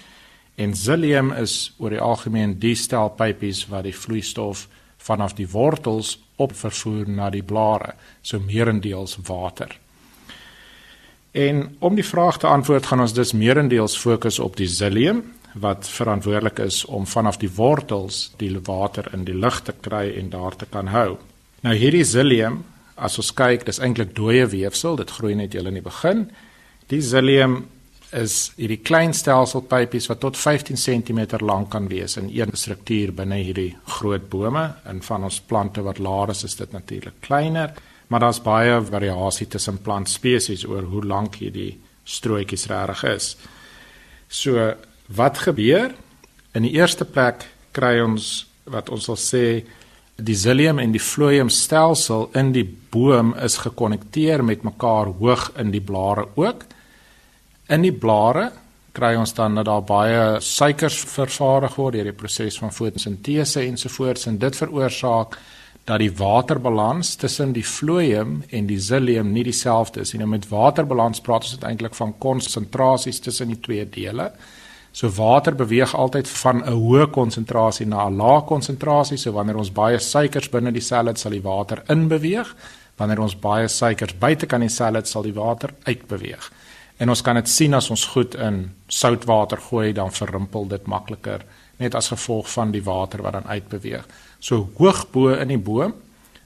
En 0.58 0.74
xylium 0.74 1.32
is 1.38 1.74
oor 1.78 1.94
die 1.94 2.02
algemeen 2.02 2.58
die 2.60 2.76
stel 2.76 3.14
pypies 3.18 3.68
wat 3.70 3.86
die 3.86 3.96
vloeistof 3.96 4.68
vanaf 5.02 5.34
die 5.38 5.48
wortels 5.50 6.18
op 6.42 6.54
vervoer 6.58 7.10
na 7.10 7.30
die 7.34 7.46
blare, 7.46 7.96
so 8.22 8.40
meerendeels 8.42 9.18
water. 9.26 9.72
En 11.32 11.76
om 11.80 11.96
die 11.96 12.06
vraag 12.06 12.38
te 12.42 12.48
antwoord 12.50 12.86
gaan 12.86 13.06
ons 13.06 13.14
dus 13.16 13.34
meerendeels 13.34 13.96
fokus 13.98 14.40
op 14.40 14.58
die 14.60 14.68
xylium 14.68 15.24
wat 15.54 15.88
verantwoordelik 15.90 16.60
is 16.60 16.86
om 16.86 17.08
vanaf 17.08 17.38
die 17.42 17.52
wortels 17.56 18.32
die 18.38 18.54
water 18.64 19.10
in 19.14 19.26
die 19.28 19.36
lug 19.36 19.62
te 19.62 19.74
kry 19.74 20.12
en 20.20 20.30
daar 20.30 20.56
te 20.56 20.66
kan 20.66 20.88
hou. 20.88 21.18
Nou 21.62 21.76
hierdie 21.76 22.06
xylium, 22.06 22.64
as 22.96 23.18
ons 23.20 23.34
kyk, 23.34 23.66
dis 23.66 23.80
eintlik 23.80 24.16
dooie 24.16 24.46
weefsel, 24.48 24.96
dit 24.96 25.12
groei 25.12 25.36
net 25.36 25.54
heel 25.54 25.68
in 25.68 25.78
die 25.80 25.86
begin. 25.86 26.30
Die 26.88 27.02
xylium 27.02 27.66
is 28.12 28.52
hierdie 28.58 28.82
klein 28.84 29.14
stelselpypies 29.16 30.10
wat 30.12 30.20
tot 30.24 30.38
15 30.38 30.80
cm 30.80 31.40
lank 31.40 31.70
kan 31.72 31.88
wees 31.88 32.18
in 32.20 32.28
een 32.34 32.52
struktuur 32.54 33.14
binne 33.16 33.40
hierdie 33.40 33.72
groot 34.00 34.28
bome 34.30 34.66
en 34.86 35.00
van 35.06 35.24
ons 35.24 35.40
plante 35.48 35.84
wat 35.86 36.00
laer 36.00 36.34
is, 36.36 36.56
dit 36.56 36.72
natuurlik 36.72 37.22
kleiner. 37.22 37.74
maar 38.12 38.20
daar's 38.20 38.42
baie 38.44 38.82
variasie 38.84 39.48
tussen 39.48 39.78
plantspesies 39.80 40.66
oor 40.68 40.84
hoe 40.92 41.04
lank 41.08 41.38
hierdie 41.40 41.78
strootjies 42.04 42.66
regtig 42.68 43.04
is. 43.08 43.28
So 44.28 44.74
wat 45.16 45.38
gebeur? 45.48 45.92
In 46.56 46.66
die 46.68 46.74
eerste 46.76 47.06
plek 47.06 47.46
kry 47.72 48.00
ons 48.04 48.48
wat 48.72 48.90
ons 48.94 49.08
sal 49.10 49.20
sê 49.20 49.46
die 50.22 50.36
xylium 50.38 50.80
en 50.80 50.92
die 50.94 51.02
phloem 51.02 51.50
stelsel 51.50 52.28
in 52.38 52.52
die 52.54 52.66
boom 52.66 53.34
is 53.42 53.58
gekonnekteer 53.64 54.44
met 54.46 54.66
mekaar 54.68 55.10
hoog 55.20 55.50
in 55.60 55.72
die 55.74 55.82
blare 55.82 56.28
ook. 56.36 56.66
In 57.72 57.86
die 57.88 57.96
blare 57.96 58.52
kry 58.94 59.16
ons 59.16 59.34
dan 59.34 59.56
dat 59.56 59.66
daar 59.70 59.84
baie 59.88 60.24
suikers 60.44 61.00
vervaardig 61.08 61.78
word 61.80 61.96
deur 61.96 62.12
die 62.12 62.18
proses 62.18 62.60
van 62.60 62.76
fotosintese 62.76 63.64
ensovoorts 63.64 64.28
en 64.28 64.38
dit 64.38 64.56
veroorsaak 64.60 65.38
dat 65.88 66.02
die 66.04 66.12
waterbalans 66.14 67.16
tussen 67.18 67.56
die 67.56 67.66
phloem 67.66 68.42
en 68.52 68.68
die 68.70 68.78
xylium 68.78 69.32
nie 69.34 69.46
dieselfde 69.48 70.04
is 70.04 70.12
nie. 70.14 70.22
Nou 70.22 70.30
met 70.36 70.50
waterbalans 70.52 71.24
praat 71.26 71.48
ons 71.48 71.64
eintlik 71.66 71.96
van 71.98 72.14
konsentrasies 72.22 73.24
tussen 73.24 73.50
die 73.50 73.60
twee 73.64 73.88
dele. 73.90 74.30
So 74.92 75.10
water 75.16 75.56
beweeg 75.56 75.96
altyd 75.96 76.30
van 76.30 76.64
'n 76.64 76.74
hoë 76.74 77.10
konsentrasie 77.10 77.88
na 77.88 78.08
'n 78.08 78.16
lae 78.16 78.42
konsentrasie. 78.42 79.18
So 79.18 79.32
wanneer 79.32 79.58
ons 79.58 79.72
baie 79.72 80.00
suikers 80.00 80.50
binne 80.50 80.72
die 80.72 80.82
het, 80.82 81.20
sal 81.20 81.32
die 81.32 81.42
water 81.42 81.84
inbeweeg. 81.88 82.56
Wanneer 82.98 83.20
ons 83.20 83.40
baie 83.40 83.68
suikers 83.68 84.18
buite 84.18 84.46
kan 84.46 84.60
die 84.60 84.70
het, 84.70 85.08
sal 85.08 85.22
die 85.22 85.34
water 85.34 85.70
uitbeweeg. 85.84 86.52
En 86.98 87.10
ons 87.10 87.22
kan 87.22 87.36
dit 87.36 87.50
sien 87.50 87.74
as 87.74 87.90
ons 87.90 88.06
goed 88.06 88.36
in 88.36 88.72
soutwater 88.88 89.58
gooi, 89.58 89.94
dan 89.94 90.12
verrimpel 90.12 90.68
dit 90.68 90.88
makliker 90.88 91.42
net 91.78 91.96
as 91.96 92.08
gevolg 92.08 92.50
van 92.50 92.72
die 92.72 92.84
water 92.84 93.22
wat 93.22 93.34
dan 93.34 93.48
uitbeweeg. 93.48 94.06
So 94.40 94.70
hoog 94.78 95.08
bo 95.12 95.30
in 95.34 95.48
die 95.48 95.58
boom, 95.58 95.94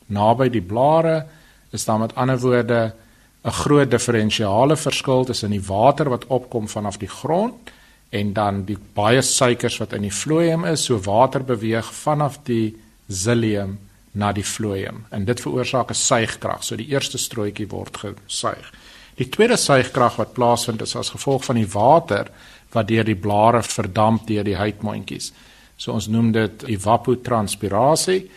naby 0.07 0.49
die 0.49 0.61
blare, 0.61 1.25
is 1.71 1.85
daar 1.85 1.99
met 1.99 2.15
ander 2.15 2.39
woorde 2.39 2.93
'n 3.45 3.51
groot 3.51 3.91
diferensiale 3.91 4.75
verskil 4.75 5.25
tussen 5.25 5.51
die 5.51 5.61
water 5.67 6.09
wat 6.09 6.25
opkom 6.27 6.67
vanaf 6.67 6.97
die 6.97 7.09
grond 7.09 7.71
en 8.09 8.33
dan 8.33 8.63
die 8.65 8.77
baie 8.93 9.21
suikers 9.21 9.77
wat 9.77 9.93
in 9.93 10.01
die 10.01 10.13
phloem 10.13 10.65
is, 10.65 10.85
so 10.85 10.99
water 11.03 11.43
beweeg 11.43 11.93
vanaf 11.93 12.39
die 12.43 12.75
xylium 13.09 13.77
na 14.15 14.31
die 14.31 14.45
phloem 14.45 15.03
en 15.11 15.25
dit 15.25 15.41
veroorsaak 15.41 15.91
'n 15.91 16.01
suigkrag. 16.01 16.63
So 16.63 16.75
die 16.75 16.87
eerste 16.87 17.17
strootjie 17.17 17.67
word 17.67 17.97
gesuig. 17.97 18.71
Die 19.15 19.29
tweede 19.29 19.57
suigkrag 19.57 20.15
wat 20.15 20.33
plaasvind 20.33 20.81
is 20.81 20.95
as 20.95 21.09
gevolg 21.09 21.45
van 21.45 21.55
die 21.55 21.71
water 21.71 22.27
wat 22.71 22.87
deur 22.87 23.03
die 23.03 23.15
blare 23.15 23.63
verdamp 23.63 24.27
deur 24.27 24.43
die 24.43 24.57
huidmondjies. 24.59 25.31
So 25.77 25.91
ons 25.91 26.07
noem 26.07 26.31
dit 26.31 26.63
evapotranspirasie 26.63 28.29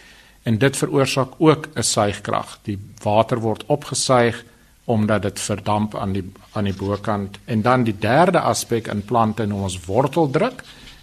en 0.43 0.59
dit 0.59 0.77
veroorsaak 0.77 1.35
ook 1.39 1.69
'n 1.75 1.83
suigkrag. 1.83 2.59
Die 2.63 2.79
water 3.03 3.41
word 3.41 3.65
opgesuig 3.67 4.45
omdat 4.89 5.23
dit 5.23 5.41
verdamp 5.41 5.95
aan 5.97 6.13
die 6.17 6.25
aan 6.57 6.65
die 6.65 6.77
bokant 6.77 7.39
en 7.45 7.63
dan 7.63 7.85
die 7.85 7.97
derde 8.01 8.41
aspek 8.41 8.89
in 8.89 9.05
plante 9.05 9.47
noem 9.47 9.67
ons 9.69 9.79
worteldruk. 9.85 10.63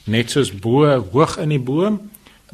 Net 0.10 0.34
soos 0.34 0.52
bo 0.52 0.90
hoog 1.14 1.38
in 1.42 1.54
die 1.54 1.62
boom 1.62 2.00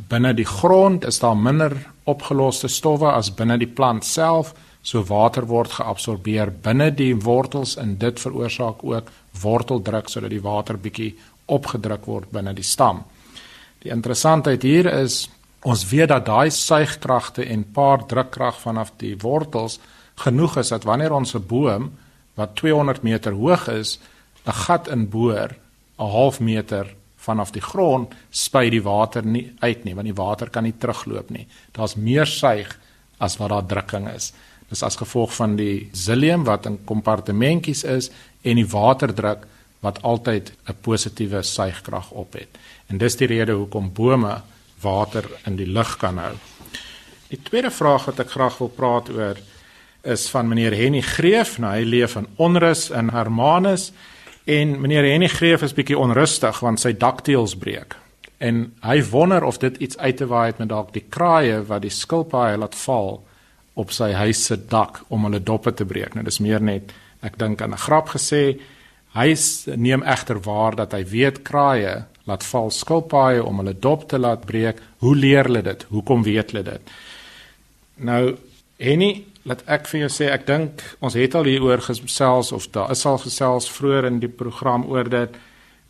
binne 0.10 0.34
die 0.34 0.48
grond 0.48 1.06
is 1.06 1.20
daar 1.20 1.38
minder 1.38 1.76
opgeloste 2.10 2.68
stowwe 2.68 3.12
as 3.12 3.32
binne 3.36 3.58
die 3.62 3.70
plant 3.70 4.06
self. 4.06 4.54
So 4.84 5.04
water 5.06 5.46
word 5.48 5.76
geabsorbeer 5.78 6.52
binne 6.64 6.90
die 6.96 7.14
wortels 7.16 7.76
en 7.78 7.98
dit 8.02 8.20
veroorsaak 8.20 8.84
ook 8.84 9.12
worteldruk 9.42 10.10
sodat 10.10 10.34
die 10.34 10.42
water 10.42 10.78
bietjie 10.78 11.14
opgedruk 11.46 12.08
word 12.10 12.32
binne 12.34 12.54
die 12.58 12.66
stam. 12.66 13.04
Die 13.84 13.92
interessantheid 13.94 14.64
hier 14.64 14.90
is 14.94 15.28
ons 15.62 15.86
weet 15.92 16.10
dat 16.10 16.26
daai 16.26 16.50
suigkragte 16.50 17.46
en 17.46 17.68
paar 17.74 18.08
drukkrag 18.10 18.58
vanaf 18.64 18.96
die 18.98 19.14
wortels 19.22 19.78
genoeg 20.26 20.58
is 20.62 20.72
dat 20.74 20.84
wanneer 20.88 21.14
ons 21.14 21.36
'n 21.36 21.46
boom 21.48 21.92
wat 22.36 22.56
200 22.56 23.02
meter 23.02 23.34
hoog 23.34 23.68
is, 23.68 24.00
'n 24.46 24.52
gat 24.52 24.88
inboor 24.88 25.50
'n 26.00 26.10
half 26.10 26.40
meter 26.40 26.96
vanaf 27.22 27.52
die 27.52 27.62
grond, 27.62 28.14
spuit 28.30 28.72
die 28.72 28.82
water 28.82 29.26
nie 29.26 29.54
uit 29.60 29.84
nie, 29.84 29.94
want 29.96 30.10
die 30.10 30.18
water 30.18 30.50
kan 30.50 30.64
nie 30.64 30.78
terugloop 30.78 31.30
nie. 31.30 31.48
Daar's 31.72 31.96
meer 31.96 32.26
suig 32.26 32.80
as 33.18 33.38
wat 33.38 33.50
daar 33.50 33.66
drukking 33.66 34.10
is. 34.10 34.32
Dis 34.70 34.84
as 34.84 34.96
gevolg 34.96 35.34
van 35.36 35.56
die 35.56 35.90
xylium 35.94 36.44
wat 36.48 36.66
in 36.66 36.80
kompartementjies 36.86 37.84
is 37.84 38.10
en 38.42 38.56
die 38.56 38.68
waterdruk 38.68 39.46
wat 39.82 40.02
altyd 40.02 40.54
'n 40.68 40.76
positiewe 40.82 41.44
suigkrag 41.44 42.12
op 42.12 42.34
het. 42.34 42.58
En 42.88 42.98
dis 42.98 43.16
die 43.16 43.28
rede 43.28 43.52
hoekom 43.52 43.94
bome 43.94 44.42
water 44.82 45.26
in 45.46 45.56
die 45.56 45.68
lug 45.68 45.98
kan 45.98 46.18
hou. 46.18 46.34
Die 47.28 47.40
tweede 47.44 47.72
vraag 47.72 48.06
wat 48.06 48.20
ek 48.20 48.30
graag 48.30 48.58
wil 48.58 48.68
praat 48.68 49.10
oor 49.10 49.38
is 50.02 50.30
van 50.30 50.48
meneer 50.48 50.74
Henny 50.76 51.02
Greef. 51.02 51.58
Nou 51.62 51.72
hy 51.74 51.84
leef 51.86 52.16
in 52.16 52.28
onrus 52.42 52.90
in 52.90 53.12
Hermanus 53.14 53.92
en 54.50 54.80
meneer 54.82 55.06
Henny 55.06 55.30
Greef 55.30 55.62
is 55.62 55.76
bietjie 55.78 55.98
onrustig 55.98 56.60
want 56.60 56.82
sy 56.82 56.94
dakteels 56.98 57.56
breek. 57.56 57.96
En 58.42 58.72
hy 58.82 58.98
wonder 59.12 59.44
of 59.46 59.60
dit 59.62 59.78
iets 59.78 59.98
uit 59.98 60.18
te 60.18 60.26
waai 60.26 60.48
het 60.50 60.62
met 60.62 60.72
dalk 60.72 60.94
die 60.96 61.06
kraaie 61.10 61.62
wat 61.70 61.84
die 61.86 61.94
skilpaaie 61.94 62.58
laat 62.58 62.76
val 62.86 63.20
op 63.78 63.94
sy 63.94 64.12
huis 64.18 64.46
se 64.50 64.58
dak 64.58 65.04
om 65.10 65.28
hulle 65.28 65.40
doppe 65.44 65.74
te 65.74 65.86
breek. 65.86 66.16
Nou 66.16 66.26
dis 66.26 66.42
meer 66.42 66.62
net 66.62 66.92
ek 67.22 67.38
dink 67.38 67.62
aan 67.62 67.74
'n 67.74 67.86
grap 67.86 68.10
gesê. 68.10 68.60
Hy 69.14 69.36
neem 69.76 70.04
egter 70.04 70.40
waar 70.42 70.76
dat 70.76 70.92
hy 70.94 71.04
weet 71.06 71.44
kraaie 71.44 72.06
laat 72.26 72.44
val 72.44 72.70
skilpaaie 72.72 73.44
om 73.44 73.58
hulle 73.58 73.74
dop 73.74 74.10
te 74.10 74.18
laat 74.18 74.46
breek. 74.46 74.82
Hoe 74.98 75.16
leer 75.16 75.44
hulle 75.44 75.62
dit? 75.62 75.86
Hoekom 75.90 76.24
weet 76.24 76.52
hulle 76.52 76.64
dit? 76.64 76.82
Nou 77.96 78.38
Henny 78.78 79.26
laat 79.44 79.64
ek 79.66 79.88
vir 79.88 80.00
jou 80.00 80.10
sê 80.10 80.30
ek 80.32 80.46
dink 80.48 80.84
ons 81.00 81.14
het 81.14 81.36
al 81.36 81.50
hieroor 81.50 81.82
gesels 81.82 82.52
of 82.52 82.68
daar 82.72 82.92
is 82.92 83.06
al 83.06 83.18
gesels 83.18 83.70
vroeër 83.72 84.06
in 84.06 84.20
die 84.20 84.30
program 84.30 84.86
oor 84.86 85.10
dit 85.10 85.38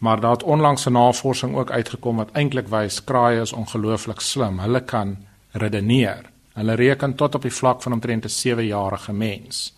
maar 0.01 0.20
daar 0.20 0.31
het 0.31 0.43
onlangs 0.43 0.86
'n 0.86 0.91
navorsing 0.91 1.55
ook 1.55 1.72
uitgekom 1.72 2.15
wat 2.15 2.31
eintlik 2.31 2.67
wys 2.67 3.03
kraaie 3.03 3.41
is 3.41 3.53
ongelooflik 3.53 4.20
slim. 4.20 4.60
Hulle 4.60 4.81
kan 4.81 5.17
redeneer. 5.51 6.25
Hulle 6.53 6.74
reken 6.74 7.15
tot 7.15 7.36
op 7.36 7.41
die 7.41 7.53
vlak 7.53 7.81
van 7.81 7.93
omtrent 7.93 8.25
'n 8.25 8.29
7-jarige 8.29 9.13
mens. 9.13 9.74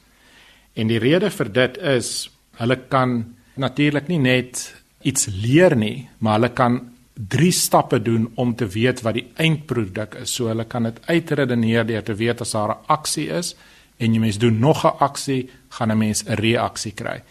En 0.73 0.87
die 0.87 0.99
rede 0.99 1.29
vir 1.31 1.51
dit 1.51 1.77
is 1.77 2.31
hulle 2.55 2.75
kan 2.87 3.35
natuurlik 3.53 4.07
nie 4.07 4.17
net 4.17 4.75
iets 5.01 5.25
leer 5.25 5.75
nie 5.75 6.09
maar 6.17 6.33
hulle 6.33 6.49
kan 6.49 6.92
drie 7.13 7.51
stappe 7.51 8.01
doen 8.01 8.31
om 8.35 8.55
te 8.55 8.67
weet 8.67 9.01
wat 9.01 9.13
die 9.13 9.27
eindproduk 9.37 10.15
is. 10.23 10.33
So 10.33 10.49
hulle 10.49 10.65
kan 10.65 10.89
dit 10.89 10.99
uitredeneer 11.05 11.85
deur 11.85 12.03
te 12.03 12.15
weet 12.15 12.41
as 12.41 12.51
daar 12.51 12.69
'n 12.69 12.85
aksie 12.87 13.29
is 13.29 13.55
en 13.97 14.13
jy 14.13 14.19
mens 14.19 14.37
doen 14.37 14.59
nog 14.59 14.85
'n 14.85 14.97
aksie, 14.99 15.49
gaan 15.69 15.91
'n 15.91 15.97
mens 15.97 16.23
'n 16.25 16.33
reaksie 16.33 16.91
kry. 16.91 17.23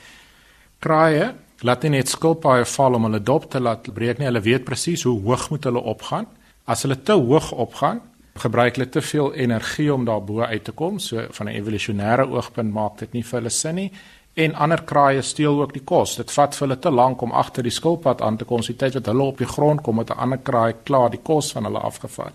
Kraaie 0.79 1.35
laat 1.61 1.83
net 1.83 2.09
skilpaaie 2.09 2.65
val 2.65 2.95
om 2.95 3.05
hulle 3.05 3.23
dop 3.23 3.51
te 3.51 3.61
laat 3.61 3.95
breek 3.95 4.19
nie. 4.19 4.27
Hulle 4.27 4.41
weet 4.41 4.65
presies 4.65 5.03
hoe 5.03 5.21
hoog 5.21 5.51
moet 5.51 5.65
hulle 5.65 5.81
opgaan. 5.81 6.27
As 6.65 6.83
hulle 6.83 7.03
te 7.03 7.13
hoog 7.13 7.53
opgaan, 7.53 8.01
gebruik 8.35 8.77
hulle 8.77 8.89
te 8.89 9.01
veel 9.01 9.35
energie 9.35 9.95
om 9.95 10.05
daarbo 10.05 10.41
uit 10.41 10.65
te 10.65 10.73
kom. 10.73 10.99
So 10.99 11.27
van 11.31 11.47
'n 11.49 11.55
evolusionêre 11.55 12.29
oogpunt 12.29 12.73
maak 12.73 12.99
dit 12.99 13.13
nie 13.13 13.25
vir 13.25 13.39
hulle 13.39 13.51
sin 13.51 13.75
nie 13.75 13.93
en 14.35 14.55
ander 14.55 14.83
kraaie 14.83 15.23
steel 15.23 15.61
ook 15.61 15.73
die 15.75 15.85
kos. 15.85 16.17
Dit 16.17 16.33
vat 16.33 16.55
vir 16.57 16.67
hulle 16.67 16.79
te 16.81 16.91
lank 16.91 17.23
om 17.23 17.33
agter 17.37 17.63
die 17.63 17.75
skilpad 17.75 18.23
aan 18.23 18.39
te 18.41 18.45
kom. 18.49 18.63
Die 18.65 18.77
tyd 18.77 18.95
wat 18.95 19.11
hulle 19.11 19.29
op 19.29 19.43
die 19.43 19.49
grond 19.49 19.83
kom, 19.83 19.99
het 19.99 20.11
'n 20.11 20.19
ander 20.19 20.39
kraai 20.39 20.75
klaar 20.85 21.11
die 21.11 21.21
kos 21.23 21.53
van 21.53 21.65
hulle 21.65 21.79
afgevat. 21.79 22.33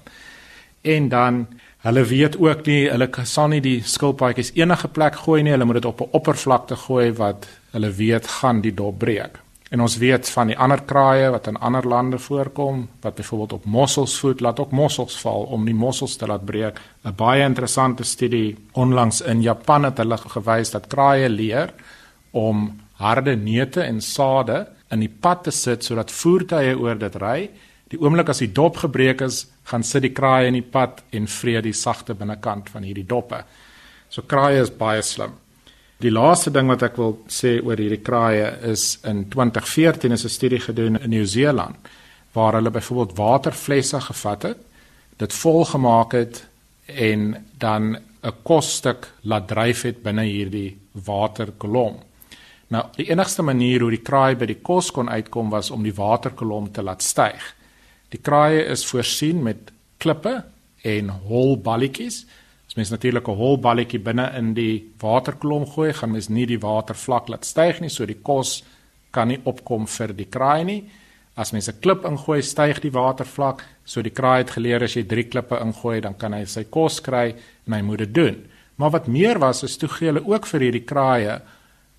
En 0.82 1.10
dan 1.10 1.48
hulle 1.78 2.04
weet 2.04 2.38
ook 2.40 2.66
nie 2.66 2.90
hulle 2.90 3.10
sal 3.24 3.48
nie 3.48 3.62
die 3.62 3.82
skilpaadjies 3.82 4.52
enige 4.56 4.88
plek 4.88 5.16
gooi 5.16 5.44
nie. 5.44 5.52
Hulle 5.52 5.66
moet 5.66 5.82
dit 5.82 5.86
op 5.86 6.02
'n 6.02 6.10
oppervlakte 6.12 6.76
gooi 6.76 7.12
wat 7.14 7.48
hulle 7.72 7.92
weet 7.92 8.28
gaan 8.28 8.62
die 8.62 8.74
dop 8.74 8.98
breek. 9.00 9.40
En 9.70 9.82
ons 9.84 9.98
weet 10.00 10.30
van 10.32 10.48
die 10.48 10.58
ander 10.58 10.82
kraaie 10.88 11.28
wat 11.34 11.48
in 11.52 11.58
ander 11.60 11.88
lande 11.88 12.20
voorkom, 12.24 12.86
wat 13.04 13.16
byvoorbeeld 13.16 13.54
op 13.54 13.66
mossels 13.66 14.16
voed, 14.20 14.40
laat 14.42 14.60
ook 14.60 14.72
mossels 14.72 15.18
val 15.20 15.44
om 15.52 15.66
die 15.68 15.76
mossels 15.76 16.16
te 16.16 16.28
laat 16.28 16.46
breek. 16.46 16.80
'n 17.04 17.16
Baie 17.16 17.44
interessante 17.44 18.04
studie 18.04 18.56
onlangs 18.74 19.22
in 19.22 19.42
Japan 19.42 19.84
het 19.84 19.98
hulle 19.98 20.18
gewys 20.18 20.72
dat 20.72 20.88
kraaie 20.88 21.30
leer 21.30 21.74
om 22.32 22.80
harde 22.94 23.36
neute 23.36 23.82
en 23.82 24.02
sade 24.02 24.68
in 24.92 25.00
die 25.00 25.16
pad 25.22 25.44
te 25.44 25.52
sit 25.52 25.84
sodat 25.84 26.12
voertuie 26.12 26.78
oor 26.80 26.98
dit 26.98 27.16
ry. 27.16 27.50
Die 27.88 28.00
oomblik 28.00 28.30
as 28.30 28.40
die 28.40 28.52
dop 28.52 28.78
gebreek 28.78 29.22
is, 29.22 29.48
gaan 29.64 29.84
sit 29.84 30.02
die 30.02 30.14
kraaie 30.14 30.48
in 30.48 30.54
die 30.54 30.70
pad 30.72 31.04
en 31.12 31.28
vrede 31.28 31.62
die 31.62 31.74
sagte 31.74 32.14
binnekant 32.14 32.70
van 32.70 32.84
hierdie 32.84 33.06
doppe. 33.06 33.44
So 34.10 34.22
kraaie 34.22 34.62
is 34.62 34.72
baie 34.72 35.02
slim. 35.02 35.32
Die 35.98 36.12
laaste 36.14 36.52
ding 36.54 36.68
wat 36.70 36.84
ek 36.86 36.98
wil 37.02 37.16
sê 37.34 37.56
oor 37.58 37.80
hierdie 37.82 38.04
kraaie 38.06 38.52
is 38.70 39.00
in 39.10 39.24
2014 39.34 40.14
is 40.14 40.26
'n 40.26 40.30
studie 40.30 40.60
gedoen 40.60 41.00
in 41.02 41.10
Nieu-Seeland 41.10 41.76
waar 42.34 42.54
hulle 42.54 42.70
byvoorbeeld 42.70 43.18
waterflesse 43.18 44.02
gevat 44.02 44.44
het, 44.44 44.58
dit 45.18 45.34
volgemaak 45.34 46.12
het 46.12 46.46
en 46.86 47.46
dan 47.58 47.98
'n 48.24 48.34
kosstuk 48.44 49.08
laat 49.24 49.48
dryf 49.48 49.82
het 49.82 50.04
binne 50.04 50.24
hierdie 50.24 50.78
waterkolom. 50.92 51.96
Nou, 52.68 52.86
die 52.96 53.10
enigste 53.10 53.42
manier 53.42 53.82
hoe 53.82 53.90
die 53.90 54.04
kraai 54.04 54.36
by 54.36 54.46
die 54.46 54.62
kos 54.62 54.92
kon 54.92 55.10
uitkom 55.10 55.50
was 55.50 55.72
om 55.72 55.84
die 55.84 55.94
waterkolom 55.94 56.72
te 56.72 56.84
laat 56.84 57.02
styg. 57.02 57.56
Die 58.10 58.20
kraaie 58.22 58.66
is 58.66 58.86
voorsien 58.86 59.44
met 59.44 59.72
klippe 59.98 60.44
en 60.82 61.10
hol 61.10 61.58
balletjies 61.58 62.26
mens 62.78 62.90
natuurlik 62.90 63.28
'n 63.28 63.36
hol 63.36 63.58
balletjie 63.58 64.00
binne 64.00 64.32
in 64.38 64.54
die 64.54 64.92
waterkolom 65.00 65.66
gooi, 65.66 65.94
gaan 65.94 66.12
mens 66.12 66.30
nie 66.30 66.46
die 66.46 66.60
watervlak 66.60 67.30
laat 67.30 67.46
styg 67.46 67.82
nie, 67.82 67.90
so 67.90 68.06
die 68.06 68.22
kos 68.24 68.64
kan 69.12 69.28
nie 69.28 69.40
opkom 69.44 69.88
vir 69.88 70.14
die 70.14 70.30
kraai 70.30 70.64
nie. 70.64 70.84
As 71.36 71.52
mens 71.52 71.70
'n 71.70 71.80
klip 71.82 72.06
ingooi, 72.06 72.42
styg 72.42 72.82
die 72.82 72.92
watervlak, 72.92 73.64
so 73.86 74.02
die 74.02 74.12
kraai 74.12 74.38
het 74.38 74.52
geleer 74.52 74.84
as 74.84 74.96
jy 74.96 75.04
3 75.04 75.24
klippe 75.24 75.60
ingooi, 75.60 76.02
dan 76.02 76.16
kan 76.18 76.34
hy 76.34 76.46
sy 76.46 76.64
kos 76.64 77.00
kry 77.00 77.36
en 77.68 77.74
hy 77.74 77.82
moet 77.82 78.00
dit 78.00 78.14
doen. 78.14 78.48
Maar 78.78 78.92
wat 78.92 79.08
meer 79.08 79.40
was, 79.40 79.64
is 79.64 79.78
toe 79.78 79.90
gee 79.90 80.08
hulle 80.08 80.26
ook 80.26 80.46
vir 80.46 80.62
hierdie 80.62 80.86
kraaie 80.86 81.42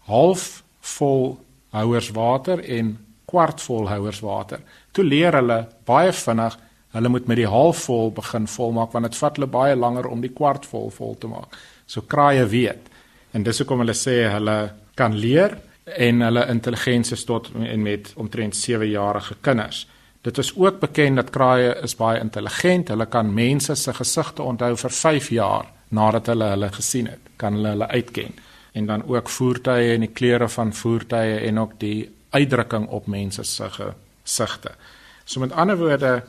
half 0.07 0.63
vol 0.81 1.39
houers 1.71 2.11
water 2.11 2.61
en 2.61 2.99
kwart 3.27 3.61
vol 3.61 3.89
houers 3.89 4.21
water. 4.21 4.61
Toe 4.93 5.05
leer 5.05 5.33
hulle 5.33 5.67
baie 5.85 6.13
vinnig 6.13 6.59
hulle 6.93 7.09
moet 7.09 7.27
met 7.29 7.37
die 7.37 7.49
half 7.49 7.85
vol 7.89 8.13
begin 8.17 8.47
volmaak 8.49 8.93
want 8.93 9.09
dit 9.09 9.19
vat 9.21 9.37
hulle 9.37 9.51
baie 9.53 9.77
langer 9.77 10.09
om 10.09 10.23
die 10.25 10.33
kwart 10.33 10.67
vol 10.67 11.17
te 11.21 11.29
maak. 11.29 11.57
So 11.87 12.03
kraaie 12.09 12.47
weet. 12.49 12.89
En 13.33 13.45
dis 13.45 13.59
hoekom 13.61 13.85
hulle 13.85 13.97
sê 13.97 14.23
hulle 14.33 14.59
kan 14.97 15.15
leer 15.17 15.59
en 15.97 16.25
hulle 16.25 16.47
intelligensie 16.53 17.17
tot 17.29 17.51
en 17.55 17.83
met 17.83 18.13
omtrent 18.17 18.57
7 18.57 18.89
jarige 18.89 19.37
kinders. 19.41 19.87
Dit 20.23 20.39
is 20.39 20.53
ook 20.57 20.81
bekend 20.81 21.17
dat 21.17 21.31
kraaie 21.31 21.75
is 21.83 21.97
baie 21.97 22.21
intelligent. 22.21 22.89
Hulle 22.89 23.07
kan 23.07 23.35
mense 23.35 23.77
se 23.77 23.95
gesigte 23.95 24.43
onthou 24.43 24.75
vir 24.77 24.91
5 24.91 25.31
jaar 25.31 25.67
nadat 25.89 26.27
hulle 26.27 26.51
hulle 26.53 26.69
gesien 26.73 27.07
het. 27.07 27.33
Kan 27.37 27.55
hulle 27.61 27.77
hulle 27.77 27.89
uitken 27.89 28.35
en 28.73 28.87
dan 28.87 29.03
ook 29.09 29.29
voertuie 29.29 29.95
en 29.95 30.05
die 30.05 30.13
kleure 30.13 30.49
van 30.49 30.73
voertuie 30.73 31.39
en 31.49 31.59
ook 31.59 31.79
die 31.81 32.09
uitdrukking 32.31 32.87
op 32.89 33.07
mense 33.07 33.43
se 33.45 33.71
gesigte. 33.71 34.75
So 35.25 35.41
met 35.41 35.53
ander 35.53 35.77
woorde 35.77 36.23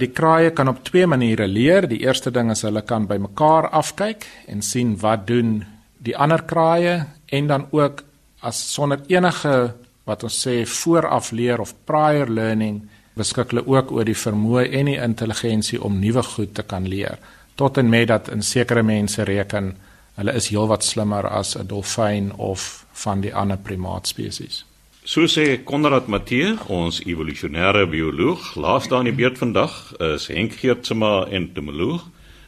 die 0.00 0.10
kraaie 0.16 0.50
kan 0.56 0.68
op 0.68 0.84
twee 0.84 1.06
maniere 1.06 1.46
leer. 1.46 1.86
Die 1.88 2.00
eerste 2.04 2.32
ding 2.32 2.50
is 2.50 2.64
hulle 2.66 2.82
kan 2.82 3.06
by 3.10 3.18
mekaar 3.20 3.68
afkyk 3.76 4.26
en 4.48 4.62
sien 4.62 4.96
wat 5.02 5.26
doen 5.28 5.60
die 6.00 6.16
ander 6.16 6.42
kraaie 6.48 7.04
en 7.28 7.50
dan 7.50 7.66
ook 7.76 8.02
as 8.40 8.60
sonder 8.72 9.02
enige 9.12 9.74
wat 10.08 10.24
ons 10.24 10.38
sê 10.46 10.62
vooraf 10.64 11.30
leer 11.36 11.60
of 11.60 11.74
prior 11.84 12.30
learning 12.30 12.80
beskik 13.20 13.52
hulle 13.52 13.66
ook 13.68 13.92
oor 13.92 14.08
die 14.08 14.16
vermoë 14.16 14.64
en 14.80 14.88
die 14.88 14.96
intelligensie 14.96 15.80
om 15.84 16.00
nuwe 16.00 16.22
goed 16.24 16.54
te 16.56 16.64
kan 16.64 16.88
leer 16.88 17.20
tot 17.60 17.76
en 17.78 17.88
met 17.92 18.08
dat 18.08 18.30
in 18.32 18.42
sekere 18.42 18.82
mense 18.82 19.24
reken 19.28 19.74
hulle 20.16 20.32
is 20.40 20.48
heelwat 20.52 20.84
slimmer 20.84 21.28
as 21.28 21.56
'n 21.56 21.66
dolfyn 21.66 22.32
of 22.36 22.86
van 23.04 23.20
die 23.20 23.34
ander 23.34 23.58
primaatspesies. 23.58 24.64
So 25.10 25.26
sê 25.26 25.56
Konrad 25.66 26.06
Matthee, 26.06 26.52
ons 26.70 27.00
evolusionêre 27.02 27.80
bioloog, 27.90 28.44
laaste 28.54 28.94
aan 28.94 29.08
die 29.08 29.14
beurt 29.18 29.40
vandag 29.40 29.72
is 30.06 30.28
Henk 30.30 30.52
Geertsma 30.60 31.24
en 31.34 31.48
Tomoloog. 31.50 32.04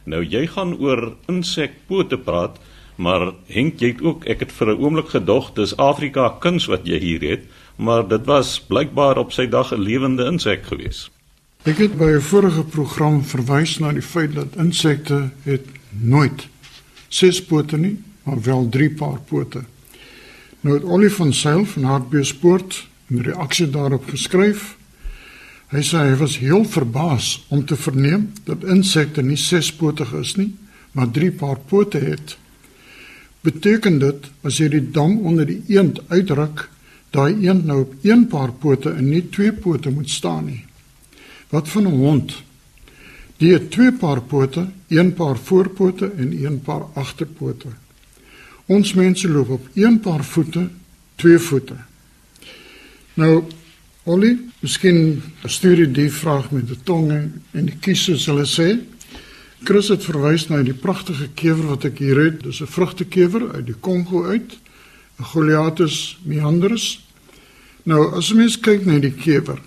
Nou 0.07 0.21
jy 0.23 0.45
gaan 0.47 0.71
oor 0.79 1.01
insekpote 1.27 2.21
praat. 2.23 2.55
Maar 2.95 3.33
Henk, 3.51 3.83
jy 3.83 3.89
het 3.91 4.03
ook 4.07 4.23
ek 4.31 4.45
het 4.45 4.55
vir 4.55 4.71
'n 4.71 4.79
oomblik 4.79 5.11
gedog 5.11 5.51
dis 5.59 5.75
Afrika 5.75 6.29
kuns 6.39 6.69
wat 6.71 6.87
jy 6.87 7.01
hier 7.03 7.27
het, 7.31 7.43
maar 7.75 8.07
dit 8.07 8.25
was 8.31 8.61
blykbaar 8.61 9.17
op 9.17 9.33
sy 9.33 9.45
dag 9.45 9.73
'n 9.73 9.83
lewende 9.83 10.23
insek 10.31 10.63
gewees. 10.63 11.11
Ek 11.65 11.77
het 11.77 11.97
by 11.97 12.15
'n 12.15 12.21
vorige 12.21 12.63
program 12.63 13.23
verwys 13.23 13.79
na 13.79 13.91
die 13.91 14.01
feit 14.01 14.35
dat 14.35 14.55
insekte 14.55 15.31
het 15.43 15.67
nooit 15.89 16.47
ses 17.09 17.43
pote 17.43 17.77
nie, 17.77 17.97
maar 18.23 18.41
wel 18.41 18.69
drie 18.69 18.89
paar 18.89 19.19
pote. 19.19 19.63
Nou 20.63 20.75
het 20.75 20.83
Ollie 20.87 21.11
van 21.11 21.33
Sail 21.33 21.65
van 21.65 21.83
Hartbeespoort 21.83 22.87
'n 23.07 23.19
reaksie 23.19 23.69
daarop 23.69 24.09
geskryf. 24.09 24.77
Hy 25.67 25.81
sê 25.81 25.97
hy 25.97 26.15
was 26.15 26.37
heel 26.37 26.65
verbaas 26.65 27.45
om 27.47 27.65
te 27.65 27.75
verneem 27.75 28.31
dat 28.43 28.63
insekte 28.63 29.21
nie 29.21 29.37
sespotig 29.37 30.13
is 30.13 30.35
nie, 30.35 30.55
maar 30.91 31.11
drie 31.11 31.31
paar 31.31 31.59
pote 31.59 31.97
het 31.97 32.37
beteken 33.41 33.99
dit 33.99 34.29
as 34.41 34.57
jy 34.57 34.69
die 34.69 34.91
dam 34.91 35.17
onder 35.27 35.45
die 35.45 35.61
eend 35.67 35.99
uitruk, 36.07 36.69
daai 37.11 37.43
eend 37.43 37.65
nou 37.65 37.81
op 37.81 37.93
een 38.01 38.27
paar 38.27 38.51
pote 38.51 38.89
en 38.89 39.09
nie 39.09 39.29
twee 39.29 39.51
pote 39.51 39.91
moet 39.91 40.09
staan 40.09 40.45
nie. 40.45 40.65
Wat 41.49 41.69
van 41.69 41.87
'n 41.87 41.99
hond? 41.99 42.43
Die 43.37 43.53
het 43.53 43.71
twee 43.71 43.91
paar 43.91 44.21
pote, 44.21 44.67
een 44.87 45.13
paar 45.13 45.37
voorpote 45.37 46.11
en 46.17 46.45
een 46.45 46.61
paar 46.61 46.83
agterpote. 46.93 47.67
Ons 48.71 48.93
mense 48.93 49.27
loop 49.27 49.49
op 49.49 49.67
een 49.75 49.99
paar 49.99 50.23
voete, 50.23 50.69
twee 51.15 51.37
voete. 51.37 51.75
Nou, 53.13 53.43
Ollie, 54.03 54.33
miskien 54.59 55.21
stuur 55.47 55.79
jy 55.79 55.91
die 55.95 56.09
vraag 56.11 56.49
met 56.51 56.67
die 56.67 56.79
tong 56.83 57.11
en 57.11 57.67
die 57.69 57.77
kies 57.79 58.01
soos 58.03 58.25
hulle 58.27 58.43
sê. 58.43 58.73
Chris 59.63 59.87
het 59.93 60.03
verwys 60.03 60.49
na 60.49 60.59
die 60.63 60.75
pragtige 60.75 61.29
kewer 61.39 61.69
wat 61.71 61.85
ek 61.87 62.01
hier 62.03 62.19
het. 62.19 62.41
Dis 62.43 62.59
'n 62.61 62.67
vrugtekewer 62.67 63.53
uit 63.55 63.65
die 63.65 63.79
Kongo 63.79 64.25
uit. 64.25 64.57
'n 65.19 65.23
Goliathus 65.23 66.19
meandrus. 66.23 66.99
Nou, 67.83 68.15
as 68.15 68.29
jy 68.29 68.35
mens 68.35 68.59
kyk 68.59 68.85
na 68.85 68.99
die 68.99 69.15
kewer 69.15 69.59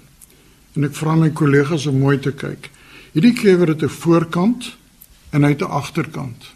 en 0.76 0.85
ek 0.85 0.94
vra 0.94 1.14
my 1.16 1.30
kollegas 1.30 1.87
om 1.87 1.98
mooi 1.98 2.18
te 2.18 2.32
kyk. 2.32 2.70
Hierdie 3.12 3.32
kewer 3.32 3.68
het 3.68 3.82
'n 3.82 3.88
voorkant 3.88 4.76
en 5.32 5.42
hy 5.42 5.48
het 5.48 5.62
'n 5.62 5.70
agterkant. 5.70 6.56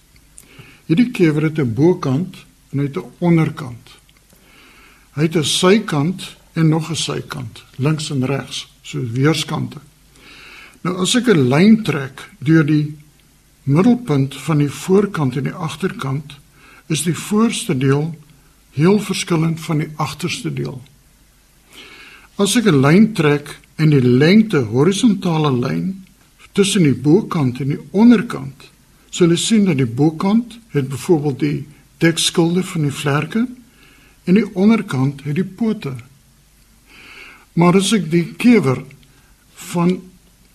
Hierdie 0.90 1.12
kewer 1.14 1.44
het 1.46 1.58
'n 1.62 1.74
bokant 1.74 2.34
en 2.72 2.78
hy 2.78 2.84
het 2.90 2.96
'n 2.98 3.12
onderkant. 3.18 3.86
Hy 5.14 5.22
het 5.22 5.36
'n 5.36 5.44
sykant 5.44 6.36
en 6.54 6.68
nog 6.68 6.90
'n 6.90 6.96
sykant, 6.96 7.62
links 7.76 8.10
en 8.10 8.26
regs, 8.26 8.66
so 8.82 8.98
weerskante. 8.98 9.78
Nou 10.82 10.96
as 10.96 11.14
ek 11.14 11.28
'n 11.28 11.48
lyn 11.48 11.82
trek 11.82 12.30
deur 12.38 12.66
die 12.66 12.96
middelpunt 13.62 14.34
van 14.36 14.58
die 14.58 14.70
voorkant 14.70 15.36
en 15.36 15.44
die 15.44 15.52
agterkant 15.52 16.38
is 16.88 17.02
die 17.02 17.14
voorste 17.14 17.78
deel 17.78 18.18
heel 18.70 18.98
verskillend 18.98 19.60
van 19.60 19.78
die 19.78 19.90
agterste 19.96 20.52
deel. 20.52 20.82
As 22.36 22.56
ek 22.56 22.66
'n 22.66 22.80
lyn 22.80 23.12
trek 23.12 23.58
en 23.76 23.90
die 23.90 24.02
lengte 24.02 24.58
horisontale 24.58 25.52
lyn 25.52 26.04
tussen 26.52 26.82
die 26.82 26.94
bokant 26.94 27.60
en 27.60 27.68
die 27.68 27.80
onderkant, 27.90 28.69
sal 29.10 29.30
jy 29.34 29.40
sien 29.40 29.64
dat 29.66 29.78
die 29.80 29.86
bokant 29.88 30.58
het 30.74 30.88
byvoorbeeld 30.88 31.38
die 31.38 31.66
dekskilde 32.00 32.62
van 32.64 32.86
die 32.86 32.94
vlerke 32.94 33.46
en 34.24 34.38
die 34.38 34.46
onderkant 34.54 35.24
het 35.26 35.36
die 35.36 35.44
pote. 35.44 35.94
Maar 37.58 37.80
as 37.80 37.92
ek 37.96 38.10
die 38.12 38.26
kewer 38.40 38.84
van 39.70 39.98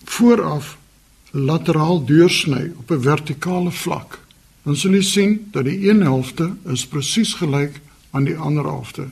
vooraf 0.06 0.76
lateraal 1.36 2.04
deursny 2.08 2.72
op 2.78 2.90
'n 2.90 3.02
vertikale 3.02 3.70
vlak, 3.70 4.18
dan 4.64 4.76
sal 4.76 4.92
jy 4.92 5.02
sien 5.02 5.48
dat 5.52 5.64
die 5.64 5.88
een 5.88 6.00
helfte 6.02 6.56
is 6.72 6.86
presies 6.86 7.34
gelyk 7.34 7.80
aan 8.10 8.24
die 8.24 8.36
ander 8.36 8.64
helfte. 8.64 9.08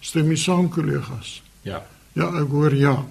Stem 0.00 0.30
jy 0.30 0.36
saam, 0.36 0.68
kollegas? 0.68 1.42
Ja. 1.62 1.82
Ja, 2.12 2.30
ek 2.40 2.48
hoor 2.48 2.74
ja. 2.74 3.06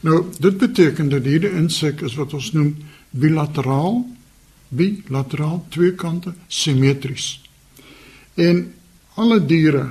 Nou, 0.00 0.24
dit 0.38 0.58
beteken 0.58 1.08
dat 1.08 1.24
hierdie 1.24 1.50
insek 1.50 2.00
is 2.00 2.14
wat 2.14 2.34
ons 2.34 2.52
noem 2.52 2.76
bilateraal, 3.10 4.06
bilateraal 4.68 5.64
twee 5.68 5.94
kante 5.94 6.34
simmetries. 6.46 7.40
En 8.34 8.74
alle 9.14 9.40
diere, 9.46 9.88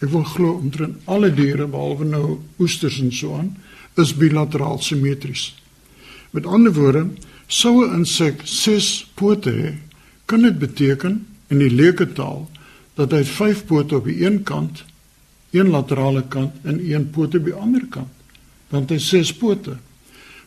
ek 0.00 0.10
wil 0.12 0.24
glo 0.24 0.58
omtrent 0.60 1.00
alle 1.10 1.32
diere 1.34 1.66
behalwe 1.68 2.06
nou 2.08 2.26
oesters 2.60 3.00
en 3.00 3.12
so 3.12 3.36
aan, 3.36 3.54
is 4.00 4.14
bilateraal 4.16 4.78
simmetries. 4.84 5.50
Met 6.30 6.46
ander 6.46 6.72
woorde, 6.72 7.08
sou 7.46 7.84
'n 7.84 7.94
insek 8.00 8.40
6 8.44 9.10
pote 9.14 9.50
hê, 9.50 9.74
kan 10.26 10.42
dit 10.42 10.58
beteken 10.58 11.26
in 11.48 11.58
die 11.58 11.70
leuke 11.70 12.12
taal 12.12 12.48
dat 12.94 13.10
hy 13.10 13.24
5 13.24 13.64
pote 13.66 13.96
op 13.96 14.04
die 14.04 14.24
een 14.24 14.42
kant, 14.42 14.84
een 15.50 15.70
laterale 15.70 16.22
kant 16.28 16.54
en 16.62 16.78
een 16.92 17.10
poot 17.10 17.34
op 17.34 17.44
die 17.44 17.54
ander 17.54 17.86
kant. 17.90 18.12
Dan 18.68 18.80
het 18.80 18.90
hy 18.90 18.98
6 18.98 19.32
pote. 19.34 19.76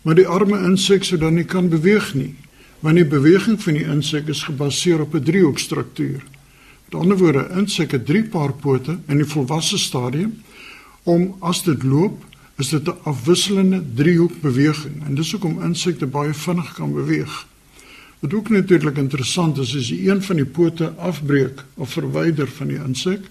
Maar 0.01 0.15
die 0.15 0.27
arme 0.27 0.59
insek 0.63 1.03
sou 1.03 1.19
dan 1.19 1.33
nie 1.33 1.47
kan 1.47 1.69
beweeg 1.69 2.13
nie, 2.13 2.35
want 2.83 2.99
die 2.99 3.07
beweging 3.07 3.55
van 3.63 3.77
die 3.77 3.85
insek 3.87 4.27
is 4.27 4.43
gebaseer 4.43 5.01
op 5.01 5.13
'n 5.15 5.23
driehoekstruktuur. 5.23 6.23
Met 6.85 7.01
ander 7.01 7.17
woorde, 7.17 7.47
insek 7.55 7.91
het 7.91 8.05
3 8.05 8.23
paar 8.23 8.53
pote 8.53 8.97
in 9.07 9.17
die 9.17 9.25
volwasse 9.25 9.77
stadium 9.77 10.43
om 11.03 11.35
as 11.39 11.63
dit 11.63 11.83
loop 11.83 12.25
is 12.57 12.69
dit 12.69 12.87
'n 12.87 12.97
afwisselende 13.03 13.83
driehoek 13.95 14.41
beweging 14.41 15.05
en 15.07 15.15
dis 15.15 15.31
hoekom 15.31 15.61
insekte 15.63 16.05
baie 16.05 16.33
vinnig 16.33 16.73
kan 16.73 16.93
beweeg. 16.93 17.47
Wat 18.19 18.33
ook 18.33 18.49
natuurlik 18.49 18.97
interessant 18.97 19.57
is 19.57 19.75
as 19.75 19.89
jy 19.89 20.09
een 20.09 20.21
van 20.21 20.35
die 20.35 20.45
pote 20.45 20.93
afbreek 20.97 21.63
of 21.75 21.91
verwyder 21.91 22.47
van 22.47 22.67
die 22.67 22.79
insek, 22.85 23.21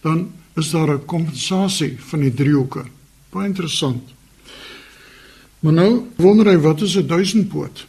dan 0.00 0.32
is 0.54 0.70
daar 0.70 0.90
'n 0.92 1.04
kompensasie 1.04 1.96
van 1.98 2.20
die 2.20 2.34
driehoeke. 2.34 2.84
Baie 3.30 3.46
interessant. 3.46 4.02
Maar 5.60 5.72
nou 5.72 6.02
wonder 6.16 6.46
hy 6.46 6.58
wat 6.58 6.80
is 6.80 6.96
'n 6.96 7.06
duisendpoot? 7.06 7.86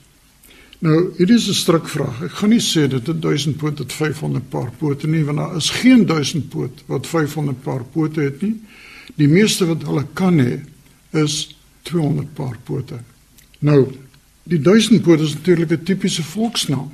Nou, 0.79 1.13
hier 1.17 1.29
is 1.29 1.47
'n 1.47 1.53
strukvraag. 1.53 2.21
Ek 2.21 2.31
gaan 2.31 2.49
nie 2.49 2.61
sê 2.61 2.87
dit 2.87 3.07
'n 3.09 3.19
duisendpoot 3.19 3.77
het 3.77 3.93
500 3.93 4.49
paar 4.49 4.71
pote 4.77 5.07
nie, 5.07 5.23
want 5.23 5.37
daar 5.37 5.55
is 5.55 5.69
geen 5.69 6.05
duisendpoot 6.05 6.83
wat 6.85 7.07
500 7.07 7.61
paar 7.61 7.83
pote 7.83 8.21
het 8.21 8.41
nie. 8.41 8.61
Die 9.15 9.27
meeste 9.27 9.65
wat 9.65 9.83
hulle 9.83 10.05
kan 10.13 10.39
hê 10.39 10.59
is 11.11 11.57
200 11.81 12.33
paar 12.33 12.57
pote. 12.63 12.99
Nou, 13.59 13.87
die 14.43 14.61
duisendpoot 14.61 15.19
is 15.19 15.33
natuurlik 15.33 15.71
'n 15.71 15.83
tipiese 15.83 16.23
volksnaam. 16.23 16.93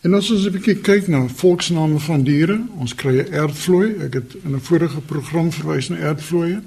En 0.00 0.14
as 0.14 0.30
ons 0.30 0.46
'n 0.46 0.52
bietjie 0.52 0.76
kyk 0.76 1.06
na 1.08 1.28
volksname 1.28 1.98
van 1.98 2.22
diere, 2.22 2.60
ons 2.76 2.94
kry 2.94 3.18
'n 3.18 3.32
erdvlooi. 3.32 3.94
Ek 4.00 4.14
het 4.14 4.34
in 4.44 4.54
'n 4.54 4.60
vorige 4.60 5.00
program 5.00 5.52
verwys 5.52 5.88
na 5.88 5.96
erdvlooie. 5.96 6.62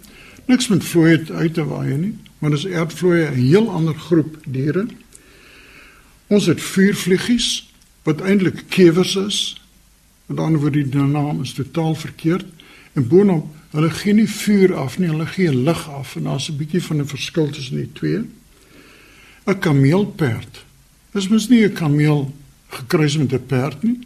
Niks 0.45 0.67
met 0.67 0.84
vlooie 0.84 1.23
uit 1.32 1.53
te 1.53 1.65
waai 1.65 1.97
nie, 1.97 2.15
maar 2.39 2.49
dis 2.49 2.65
erdvlooie 2.65 3.30
'n 3.30 3.34
heel 3.34 3.69
ander 3.69 3.95
groep 3.95 4.38
diere. 4.47 4.88
Ons 6.27 6.45
het 6.45 6.61
vuurvliegies 6.61 7.69
wat 8.03 8.21
eintlik 8.21 8.65
kewers 8.69 9.15
is. 9.15 9.61
Met 10.25 10.39
ander 10.39 10.59
woorde 10.59 10.89
die 10.89 11.01
naam 11.01 11.41
is 11.41 11.53
totaal 11.55 11.95
verkeerd 11.95 12.45
en 12.93 13.07
boonop 13.07 13.53
hulle 13.71 13.89
gee 13.89 14.13
nie 14.13 14.29
vuur 14.29 14.73
af 14.75 14.97
nie, 14.97 15.09
hulle 15.11 15.27
gee 15.27 15.53
lig 15.53 15.83
af 15.89 16.15
en 16.15 16.23
daar's 16.23 16.49
'n 16.49 16.57
bietjie 16.57 16.83
van 16.83 16.99
'n 17.01 17.07
verskil 17.07 17.49
tussen 17.49 17.77
die 17.77 17.91
twee. 17.93 18.19
'n 19.45 19.59
Kameelperd. 19.59 20.65
Dis 21.11 21.27
mos 21.27 21.49
nie 21.49 21.63
'n 21.63 21.73
kameel 21.73 22.33
gekruis 22.67 23.17
met 23.17 23.33
'n 23.33 23.45
perd 23.45 23.83
nie. 23.83 23.99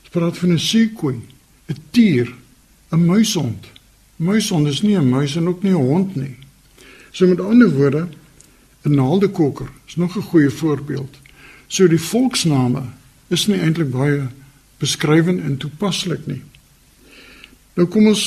Ons 0.00 0.10
praat 0.10 0.38
van 0.38 0.52
'n 0.52 0.58
seekoei, 0.58 1.20
'n 1.68 1.76
tier, 1.90 2.34
'n 2.92 3.04
muishond. 3.04 3.66
Muishond 4.16 4.66
is 4.66 4.82
nie 4.82 4.98
'n 4.98 5.08
muis 5.08 5.36
en 5.36 5.48
ook 5.48 5.62
nie 5.62 5.72
'n 5.72 5.86
hond 5.86 6.16
nie. 6.16 6.36
So 7.10 7.26
met 7.26 7.40
ander 7.40 7.70
woorde, 7.70 8.08
'n 8.82 8.94
naaldekoker 8.94 9.70
is 9.86 9.96
nog 9.96 10.16
'n 10.16 10.22
goeie 10.22 10.50
voorbeeld. 10.50 11.17
So 11.68 11.88
die 11.88 12.00
volksname 12.00 12.82
is 13.28 13.46
nie 13.46 13.60
eintlik 13.60 13.90
baie 13.92 14.28
beskrywend 14.80 15.44
en 15.44 15.58
toepaslik 15.60 16.26
nie. 16.26 16.42
Nou 17.76 17.86
kom 17.86 18.08
ons 18.08 18.24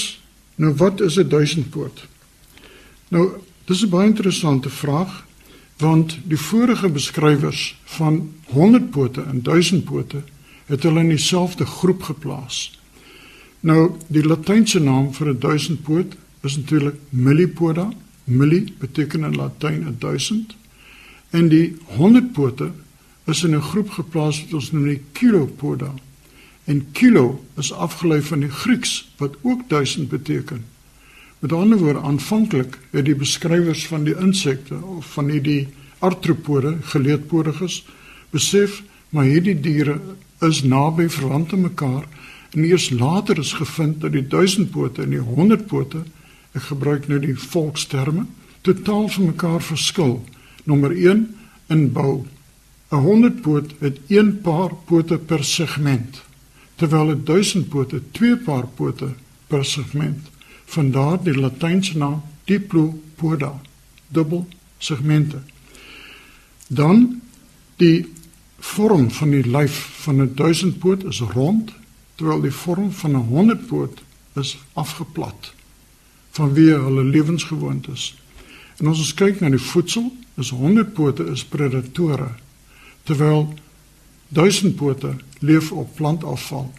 nou 0.62 0.73
wat 0.77 1.01
is 1.01 1.17
'n 1.17 1.30
duisendpoot? 1.30 2.08
Nou, 3.10 3.41
dis 3.65 3.84
'n 3.84 3.89
baie 3.89 4.08
interessante 4.08 4.69
vraag 4.69 5.25
want 5.77 6.19
die 6.23 6.38
vorige 6.38 6.89
beskrywers 6.89 7.75
van 7.84 8.34
100 8.45 8.91
pote 8.91 9.21
en 9.21 9.41
1000 9.41 9.84
pote 9.84 10.23
het 10.65 10.84
hulle 10.84 10.99
in 10.99 11.10
dieselfde 11.10 11.65
groep 11.65 12.04
geplaas. 12.04 12.80
Nou, 13.60 13.97
die 14.08 14.23
latynse 14.23 14.80
naam 14.80 15.13
vir 15.13 15.27
'n 15.27 15.39
1000 15.39 15.82
poot 15.82 16.15
is 16.43 16.58
natuurlik 16.58 16.95
millipoda. 17.10 17.91
Milli 18.23 18.73
beteken 18.80 19.23
in 19.23 19.36
Latyn 19.36 19.95
1000 19.99 20.56
en 21.30 21.49
die 21.49 21.75
100 21.86 22.32
pote 22.32 22.71
is 23.32 23.44
in 23.44 23.56
'n 23.56 23.62
groep 23.62 23.89
geplaas 23.89 24.41
wat 24.44 24.54
ons 24.54 24.72
noem 24.72 24.88
die 24.88 25.02
kilopoda. 25.12 25.94
En 26.63 26.91
kilo 26.91 27.44
is 27.58 27.74
afgelei 27.74 28.22
van 28.22 28.39
die 28.39 28.50
Grieks 28.50 29.13
wat 29.17 29.36
ook 29.41 29.62
1000 29.70 30.10
beteken. 30.10 30.65
Met 31.39 31.54
ander 31.54 31.78
woorde, 31.78 32.00
aanvanklik 32.00 32.78
het 32.91 33.06
die 33.06 33.15
beskrywers 33.15 33.88
van 33.88 34.04
die 34.04 34.17
insekte 34.17 34.76
of 34.76 35.13
van 35.13 35.30
hierdie 35.30 35.67
artropode, 36.00 36.78
geleedpodiges, 36.82 37.86
besef 38.30 38.84
maar 39.10 39.26
hierdie 39.26 39.60
diere 39.60 40.00
is 40.39 40.63
naby 40.63 41.10
verwant 41.10 41.54
aan 41.54 41.62
mekaar 41.62 42.06
en 42.52 42.63
eers 42.63 42.89
later 42.89 43.38
is 43.38 43.54
gevind 43.54 44.02
dat 44.02 44.12
die 44.12 44.28
duisendpote 44.28 45.02
en 45.02 45.10
die 45.10 45.24
honderdpote, 45.24 46.04
ek 46.52 46.62
gebruik 46.62 47.08
nou 47.08 47.20
die 47.20 47.36
volksterme, 47.36 48.26
totaal 48.62 49.08
van 49.10 49.26
mekaar 49.26 49.62
verskil. 49.62 50.26
Nommer 50.63 50.91
1 50.91 51.36
in 51.67 51.91
bou 51.91 52.26
'n 52.91 52.95
100 52.95 53.41
poot 53.41 53.71
het 53.80 53.99
een 54.08 54.41
paar 54.41 54.73
pote 54.86 55.17
per 55.17 55.43
segment, 55.43 56.21
terwyl 56.75 57.12
'n 57.12 57.23
1000 57.23 57.69
pote 57.69 58.01
twee 58.12 58.38
paar 58.38 58.67
pote 58.67 59.13
per 59.47 59.65
segment. 59.65 60.30
Vandaar 60.65 61.23
die 61.23 61.36
latynse 61.36 61.97
naam 61.97 62.21
diplopoda, 62.43 63.62
dubbel 64.08 64.47
segmente. 64.77 65.41
Dan 66.67 67.21
die 67.75 68.13
vorm 68.60 69.12
van 69.12 69.30
die 69.30 69.47
lyf 69.47 69.75
van 70.04 70.21
'n 70.21 70.34
1000 70.36 70.80
poot 70.80 71.04
is 71.04 71.19
rond, 71.19 71.71
terwyl 72.15 72.41
die 72.41 72.51
vorm 72.51 72.91
van 72.91 73.12
'n 73.12 73.27
100 73.27 73.67
poot 73.67 74.01
is 74.36 74.58
afgeplat 74.73 75.54
vanweë 76.32 76.77
hulle 76.80 77.04
lewensgewoontes. 77.04 78.15
En 78.77 78.88
ons 78.88 79.13
kyk 79.13 79.39
na 79.39 79.49
die 79.49 79.60
voedsel, 79.60 80.15
is 80.36 80.49
100 80.49 80.93
pote 80.93 81.25
is 81.25 81.43
predatore 81.45 82.32
terwyl 83.04 83.54
duisendpote 84.28 85.16
leef 85.40 85.72
op 85.72 85.96
plantafval. 85.96 86.74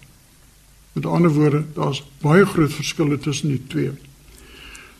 Met 0.92 1.06
ander 1.06 1.30
woorde, 1.30 1.64
daar's 1.74 2.04
baie 2.20 2.46
groot 2.46 2.72
verskille 2.72 3.18
tussen 3.18 3.48
die 3.48 3.62
twee. 3.66 3.92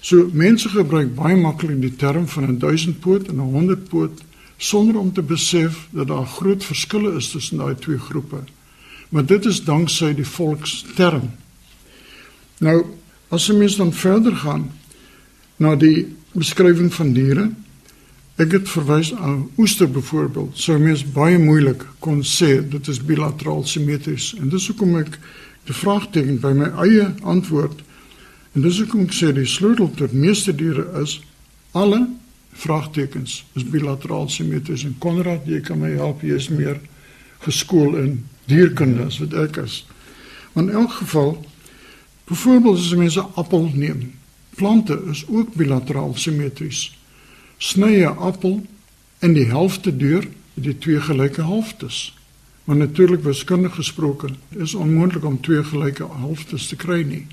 So 0.01 0.29
mense 0.33 0.69
gebruik 0.69 1.15
baie 1.15 1.37
maklik 1.37 1.81
die 1.81 1.97
term 1.97 2.27
van 2.29 2.49
'n 2.49 2.59
duisendpoot 2.59 3.29
en 3.29 3.37
'n 3.37 3.53
honderdpoot 3.55 4.23
sonder 4.57 4.99
om 4.99 5.13
te 5.13 5.23
besef 5.23 5.89
dat 5.91 6.07
daar 6.07 6.27
groot 6.27 6.65
verskille 6.65 7.17
is 7.17 7.31
tussen 7.31 7.59
daai 7.59 7.75
twee 7.75 7.99
groepe. 7.99 8.45
Maar 9.09 9.27
dit 9.27 9.45
is 9.45 9.65
danksy 9.65 10.15
die 10.15 10.27
volksterm. 10.27 11.31
Nou, 12.59 12.85
as 13.29 13.47
jy 13.47 13.55
mens 13.55 13.77
dan 13.77 13.93
verder 13.93 14.37
gaan 14.37 14.71
na 15.57 15.75
die 15.77 16.17
beskrywing 16.33 16.95
van 16.95 17.13
diere, 17.13 17.51
Ek 18.40 18.53
het 18.53 18.68
verwys 18.68 19.14
aan 19.14 19.51
oester 19.61 19.90
byvoorbeeld. 19.90 20.59
Sou 20.59 20.79
mens 20.81 21.05
baie 21.05 21.38
moeilik 21.38 21.85
kon 22.01 22.23
sê 22.25 22.62
dit 22.64 22.88
is 22.88 23.01
bilateraal 23.05 23.64
simmetries 23.68 24.31
en 24.38 24.49
dis 24.49 24.66
hoekom 24.71 24.95
ek 25.03 25.18
die 25.68 25.77
vraagteken 25.77 26.38
by 26.40 26.55
my 26.57 26.71
eie 26.87 27.11
antwoord 27.29 27.83
en 28.57 28.64
dis 28.64 28.79
hoekom 28.81 29.05
ek 29.05 29.12
sê 29.18 29.35
die 29.37 29.45
sleutel 29.49 29.90
tot 29.99 30.14
meeste 30.16 30.55
diere 30.57 30.87
is 31.03 31.18
alle 31.77 32.07
vraagtekens 32.62 33.42
is 33.53 33.68
bilateraal 33.68 34.31
simmetries 34.33 34.87
en 34.88 34.97
Konrad 35.05 35.45
jy 35.49 35.61
kan 35.61 35.83
my 35.85 35.92
help 35.99 36.25
jy 36.25 36.40
is 36.40 36.49
meer 36.49 36.81
geskool 37.45 37.99
in 38.01 38.16
dierkunde 38.49 39.11
as 39.11 39.21
wat 39.21 39.37
ek 39.45 39.61
is. 39.66 39.83
Maar 40.55 40.71
in 40.71 40.81
elk 40.81 40.97
geval 41.03 41.37
byvoorbeeld 42.33 42.81
as 42.81 42.97
mense 42.97 43.21
'n 43.21 43.37
appel 43.37 43.71
neem, 43.75 44.12
plante 44.57 44.97
is 45.11 45.25
ook 45.29 45.55
bilateraal 45.55 46.16
simmetries 46.16 46.97
sny 47.62 48.03
'n 48.03 48.16
appel 48.18 48.66
in 49.18 49.33
die 49.33 49.46
helfte 49.46 49.96
deur 49.96 50.27
die 50.55 50.79
twee 50.79 51.01
gelyke 51.01 51.42
helftes. 51.42 52.16
Maar 52.64 52.77
natuurlik 52.77 53.22
wiskundig 53.22 53.75
gesproke 53.75 54.29
is 54.48 54.75
onmoontlik 54.75 55.25
om 55.25 55.40
twee 55.40 55.64
gelyke 55.64 56.07
helftes 56.18 56.66
te 56.66 56.77
kry 56.77 57.03
nie. 57.03 57.27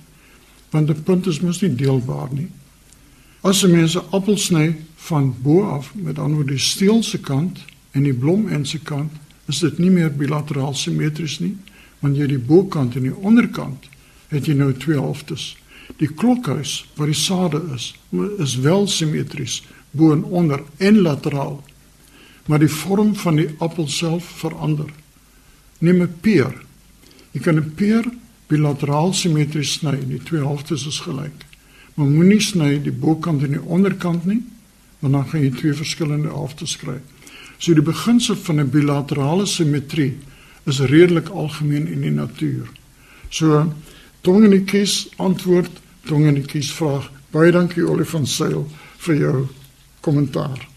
Want 0.70 0.90
'n 0.90 1.04
punt 1.04 1.28
is 1.28 1.40
mos 1.40 1.62
nie 1.62 1.76
deelbaar 1.76 2.30
nie. 2.32 2.48
As 3.42 3.64
'n 3.64 3.72
mens 3.72 3.96
'n 3.96 4.06
appel 4.10 4.38
sny 4.38 4.76
van 4.96 5.36
bo 5.42 5.64
af 5.64 5.94
met 5.96 6.20
aan 6.20 6.46
die 6.46 6.58
steelse 6.58 7.20
kant 7.20 7.60
en 7.92 8.04
die 8.04 8.14
blom 8.14 8.48
en 8.48 8.66
se 8.66 8.80
kant, 8.80 9.12
is 9.48 9.60
dit 9.60 9.78
nie 9.78 9.90
meer 9.90 10.16
bilateraal 10.16 10.74
simmetries 10.74 11.40
nie, 11.40 11.58
want 12.00 12.18
jy 12.18 12.28
die 12.28 12.40
bokant 12.40 12.96
en 12.96 13.02
die 13.02 13.16
onderkant 13.16 13.90
het 14.28 14.46
jy 14.46 14.54
nou 14.54 14.74
twee 14.74 14.98
helftes. 14.98 15.58
Die 15.98 16.14
klokhuis 16.14 16.86
waar 16.96 17.08
die 17.08 17.16
sade 17.16 17.62
is, 17.76 17.96
is 18.38 18.56
wel 18.56 18.88
simmetries 18.88 19.64
bo 19.92 20.12
en 20.12 20.24
onder 20.24 20.64
en 20.78 21.02
lateraal. 21.02 21.64
Maar 22.46 22.60
die 22.60 22.72
vorm 22.72 23.16
van 23.16 23.36
die 23.36 23.50
appel 23.58 23.88
self 23.88 24.26
verander. 24.42 24.90
Neem 25.80 26.02
'n 26.02 26.16
peer. 26.22 26.54
Jy 27.32 27.42
kan 27.42 27.56
'n 27.56 27.74
peer 27.76 28.06
bilateraal 28.48 29.14
simmetries 29.14 29.74
sny, 29.74 29.98
die 30.08 30.24
twee 30.24 30.42
helftes 30.42 30.88
is 30.88 31.00
gelyk. 31.00 31.46
Maar 31.94 32.08
moenie 32.08 32.42
sny 32.42 32.82
die 32.82 32.92
bokant 32.92 33.44
en 33.44 33.52
die 33.52 33.62
onderkant 33.62 34.26
nie, 34.26 34.42
want 35.00 35.14
dan 35.14 35.28
gaan 35.28 35.42
jy 35.42 35.52
twee 35.52 35.74
verskillende 35.74 36.28
helftes 36.28 36.78
kry. 36.78 36.98
So 37.58 37.74
die 37.74 37.86
beginsel 37.86 38.36
van 38.36 38.60
'n 38.60 38.70
bilaterale 38.70 39.46
simmetrie 39.46 40.18
is 40.66 40.80
redelik 40.80 41.30
algemeen 41.30 41.88
in 41.88 42.02
die 42.02 42.12
natuur. 42.12 42.68
So 43.30 43.74
tong 44.22 44.44
en 44.44 44.66
kies 44.66 45.10
antwoord, 45.18 45.72
tong 46.06 46.26
en 46.28 46.46
kies 46.46 46.72
vraag. 46.72 47.12
Baie 47.32 47.52
dankie 47.52 47.84
Olifant 47.84 48.28
Seil 48.28 48.68
vir 48.98 49.16
jou 49.16 49.48
kommentaar. 50.02 50.68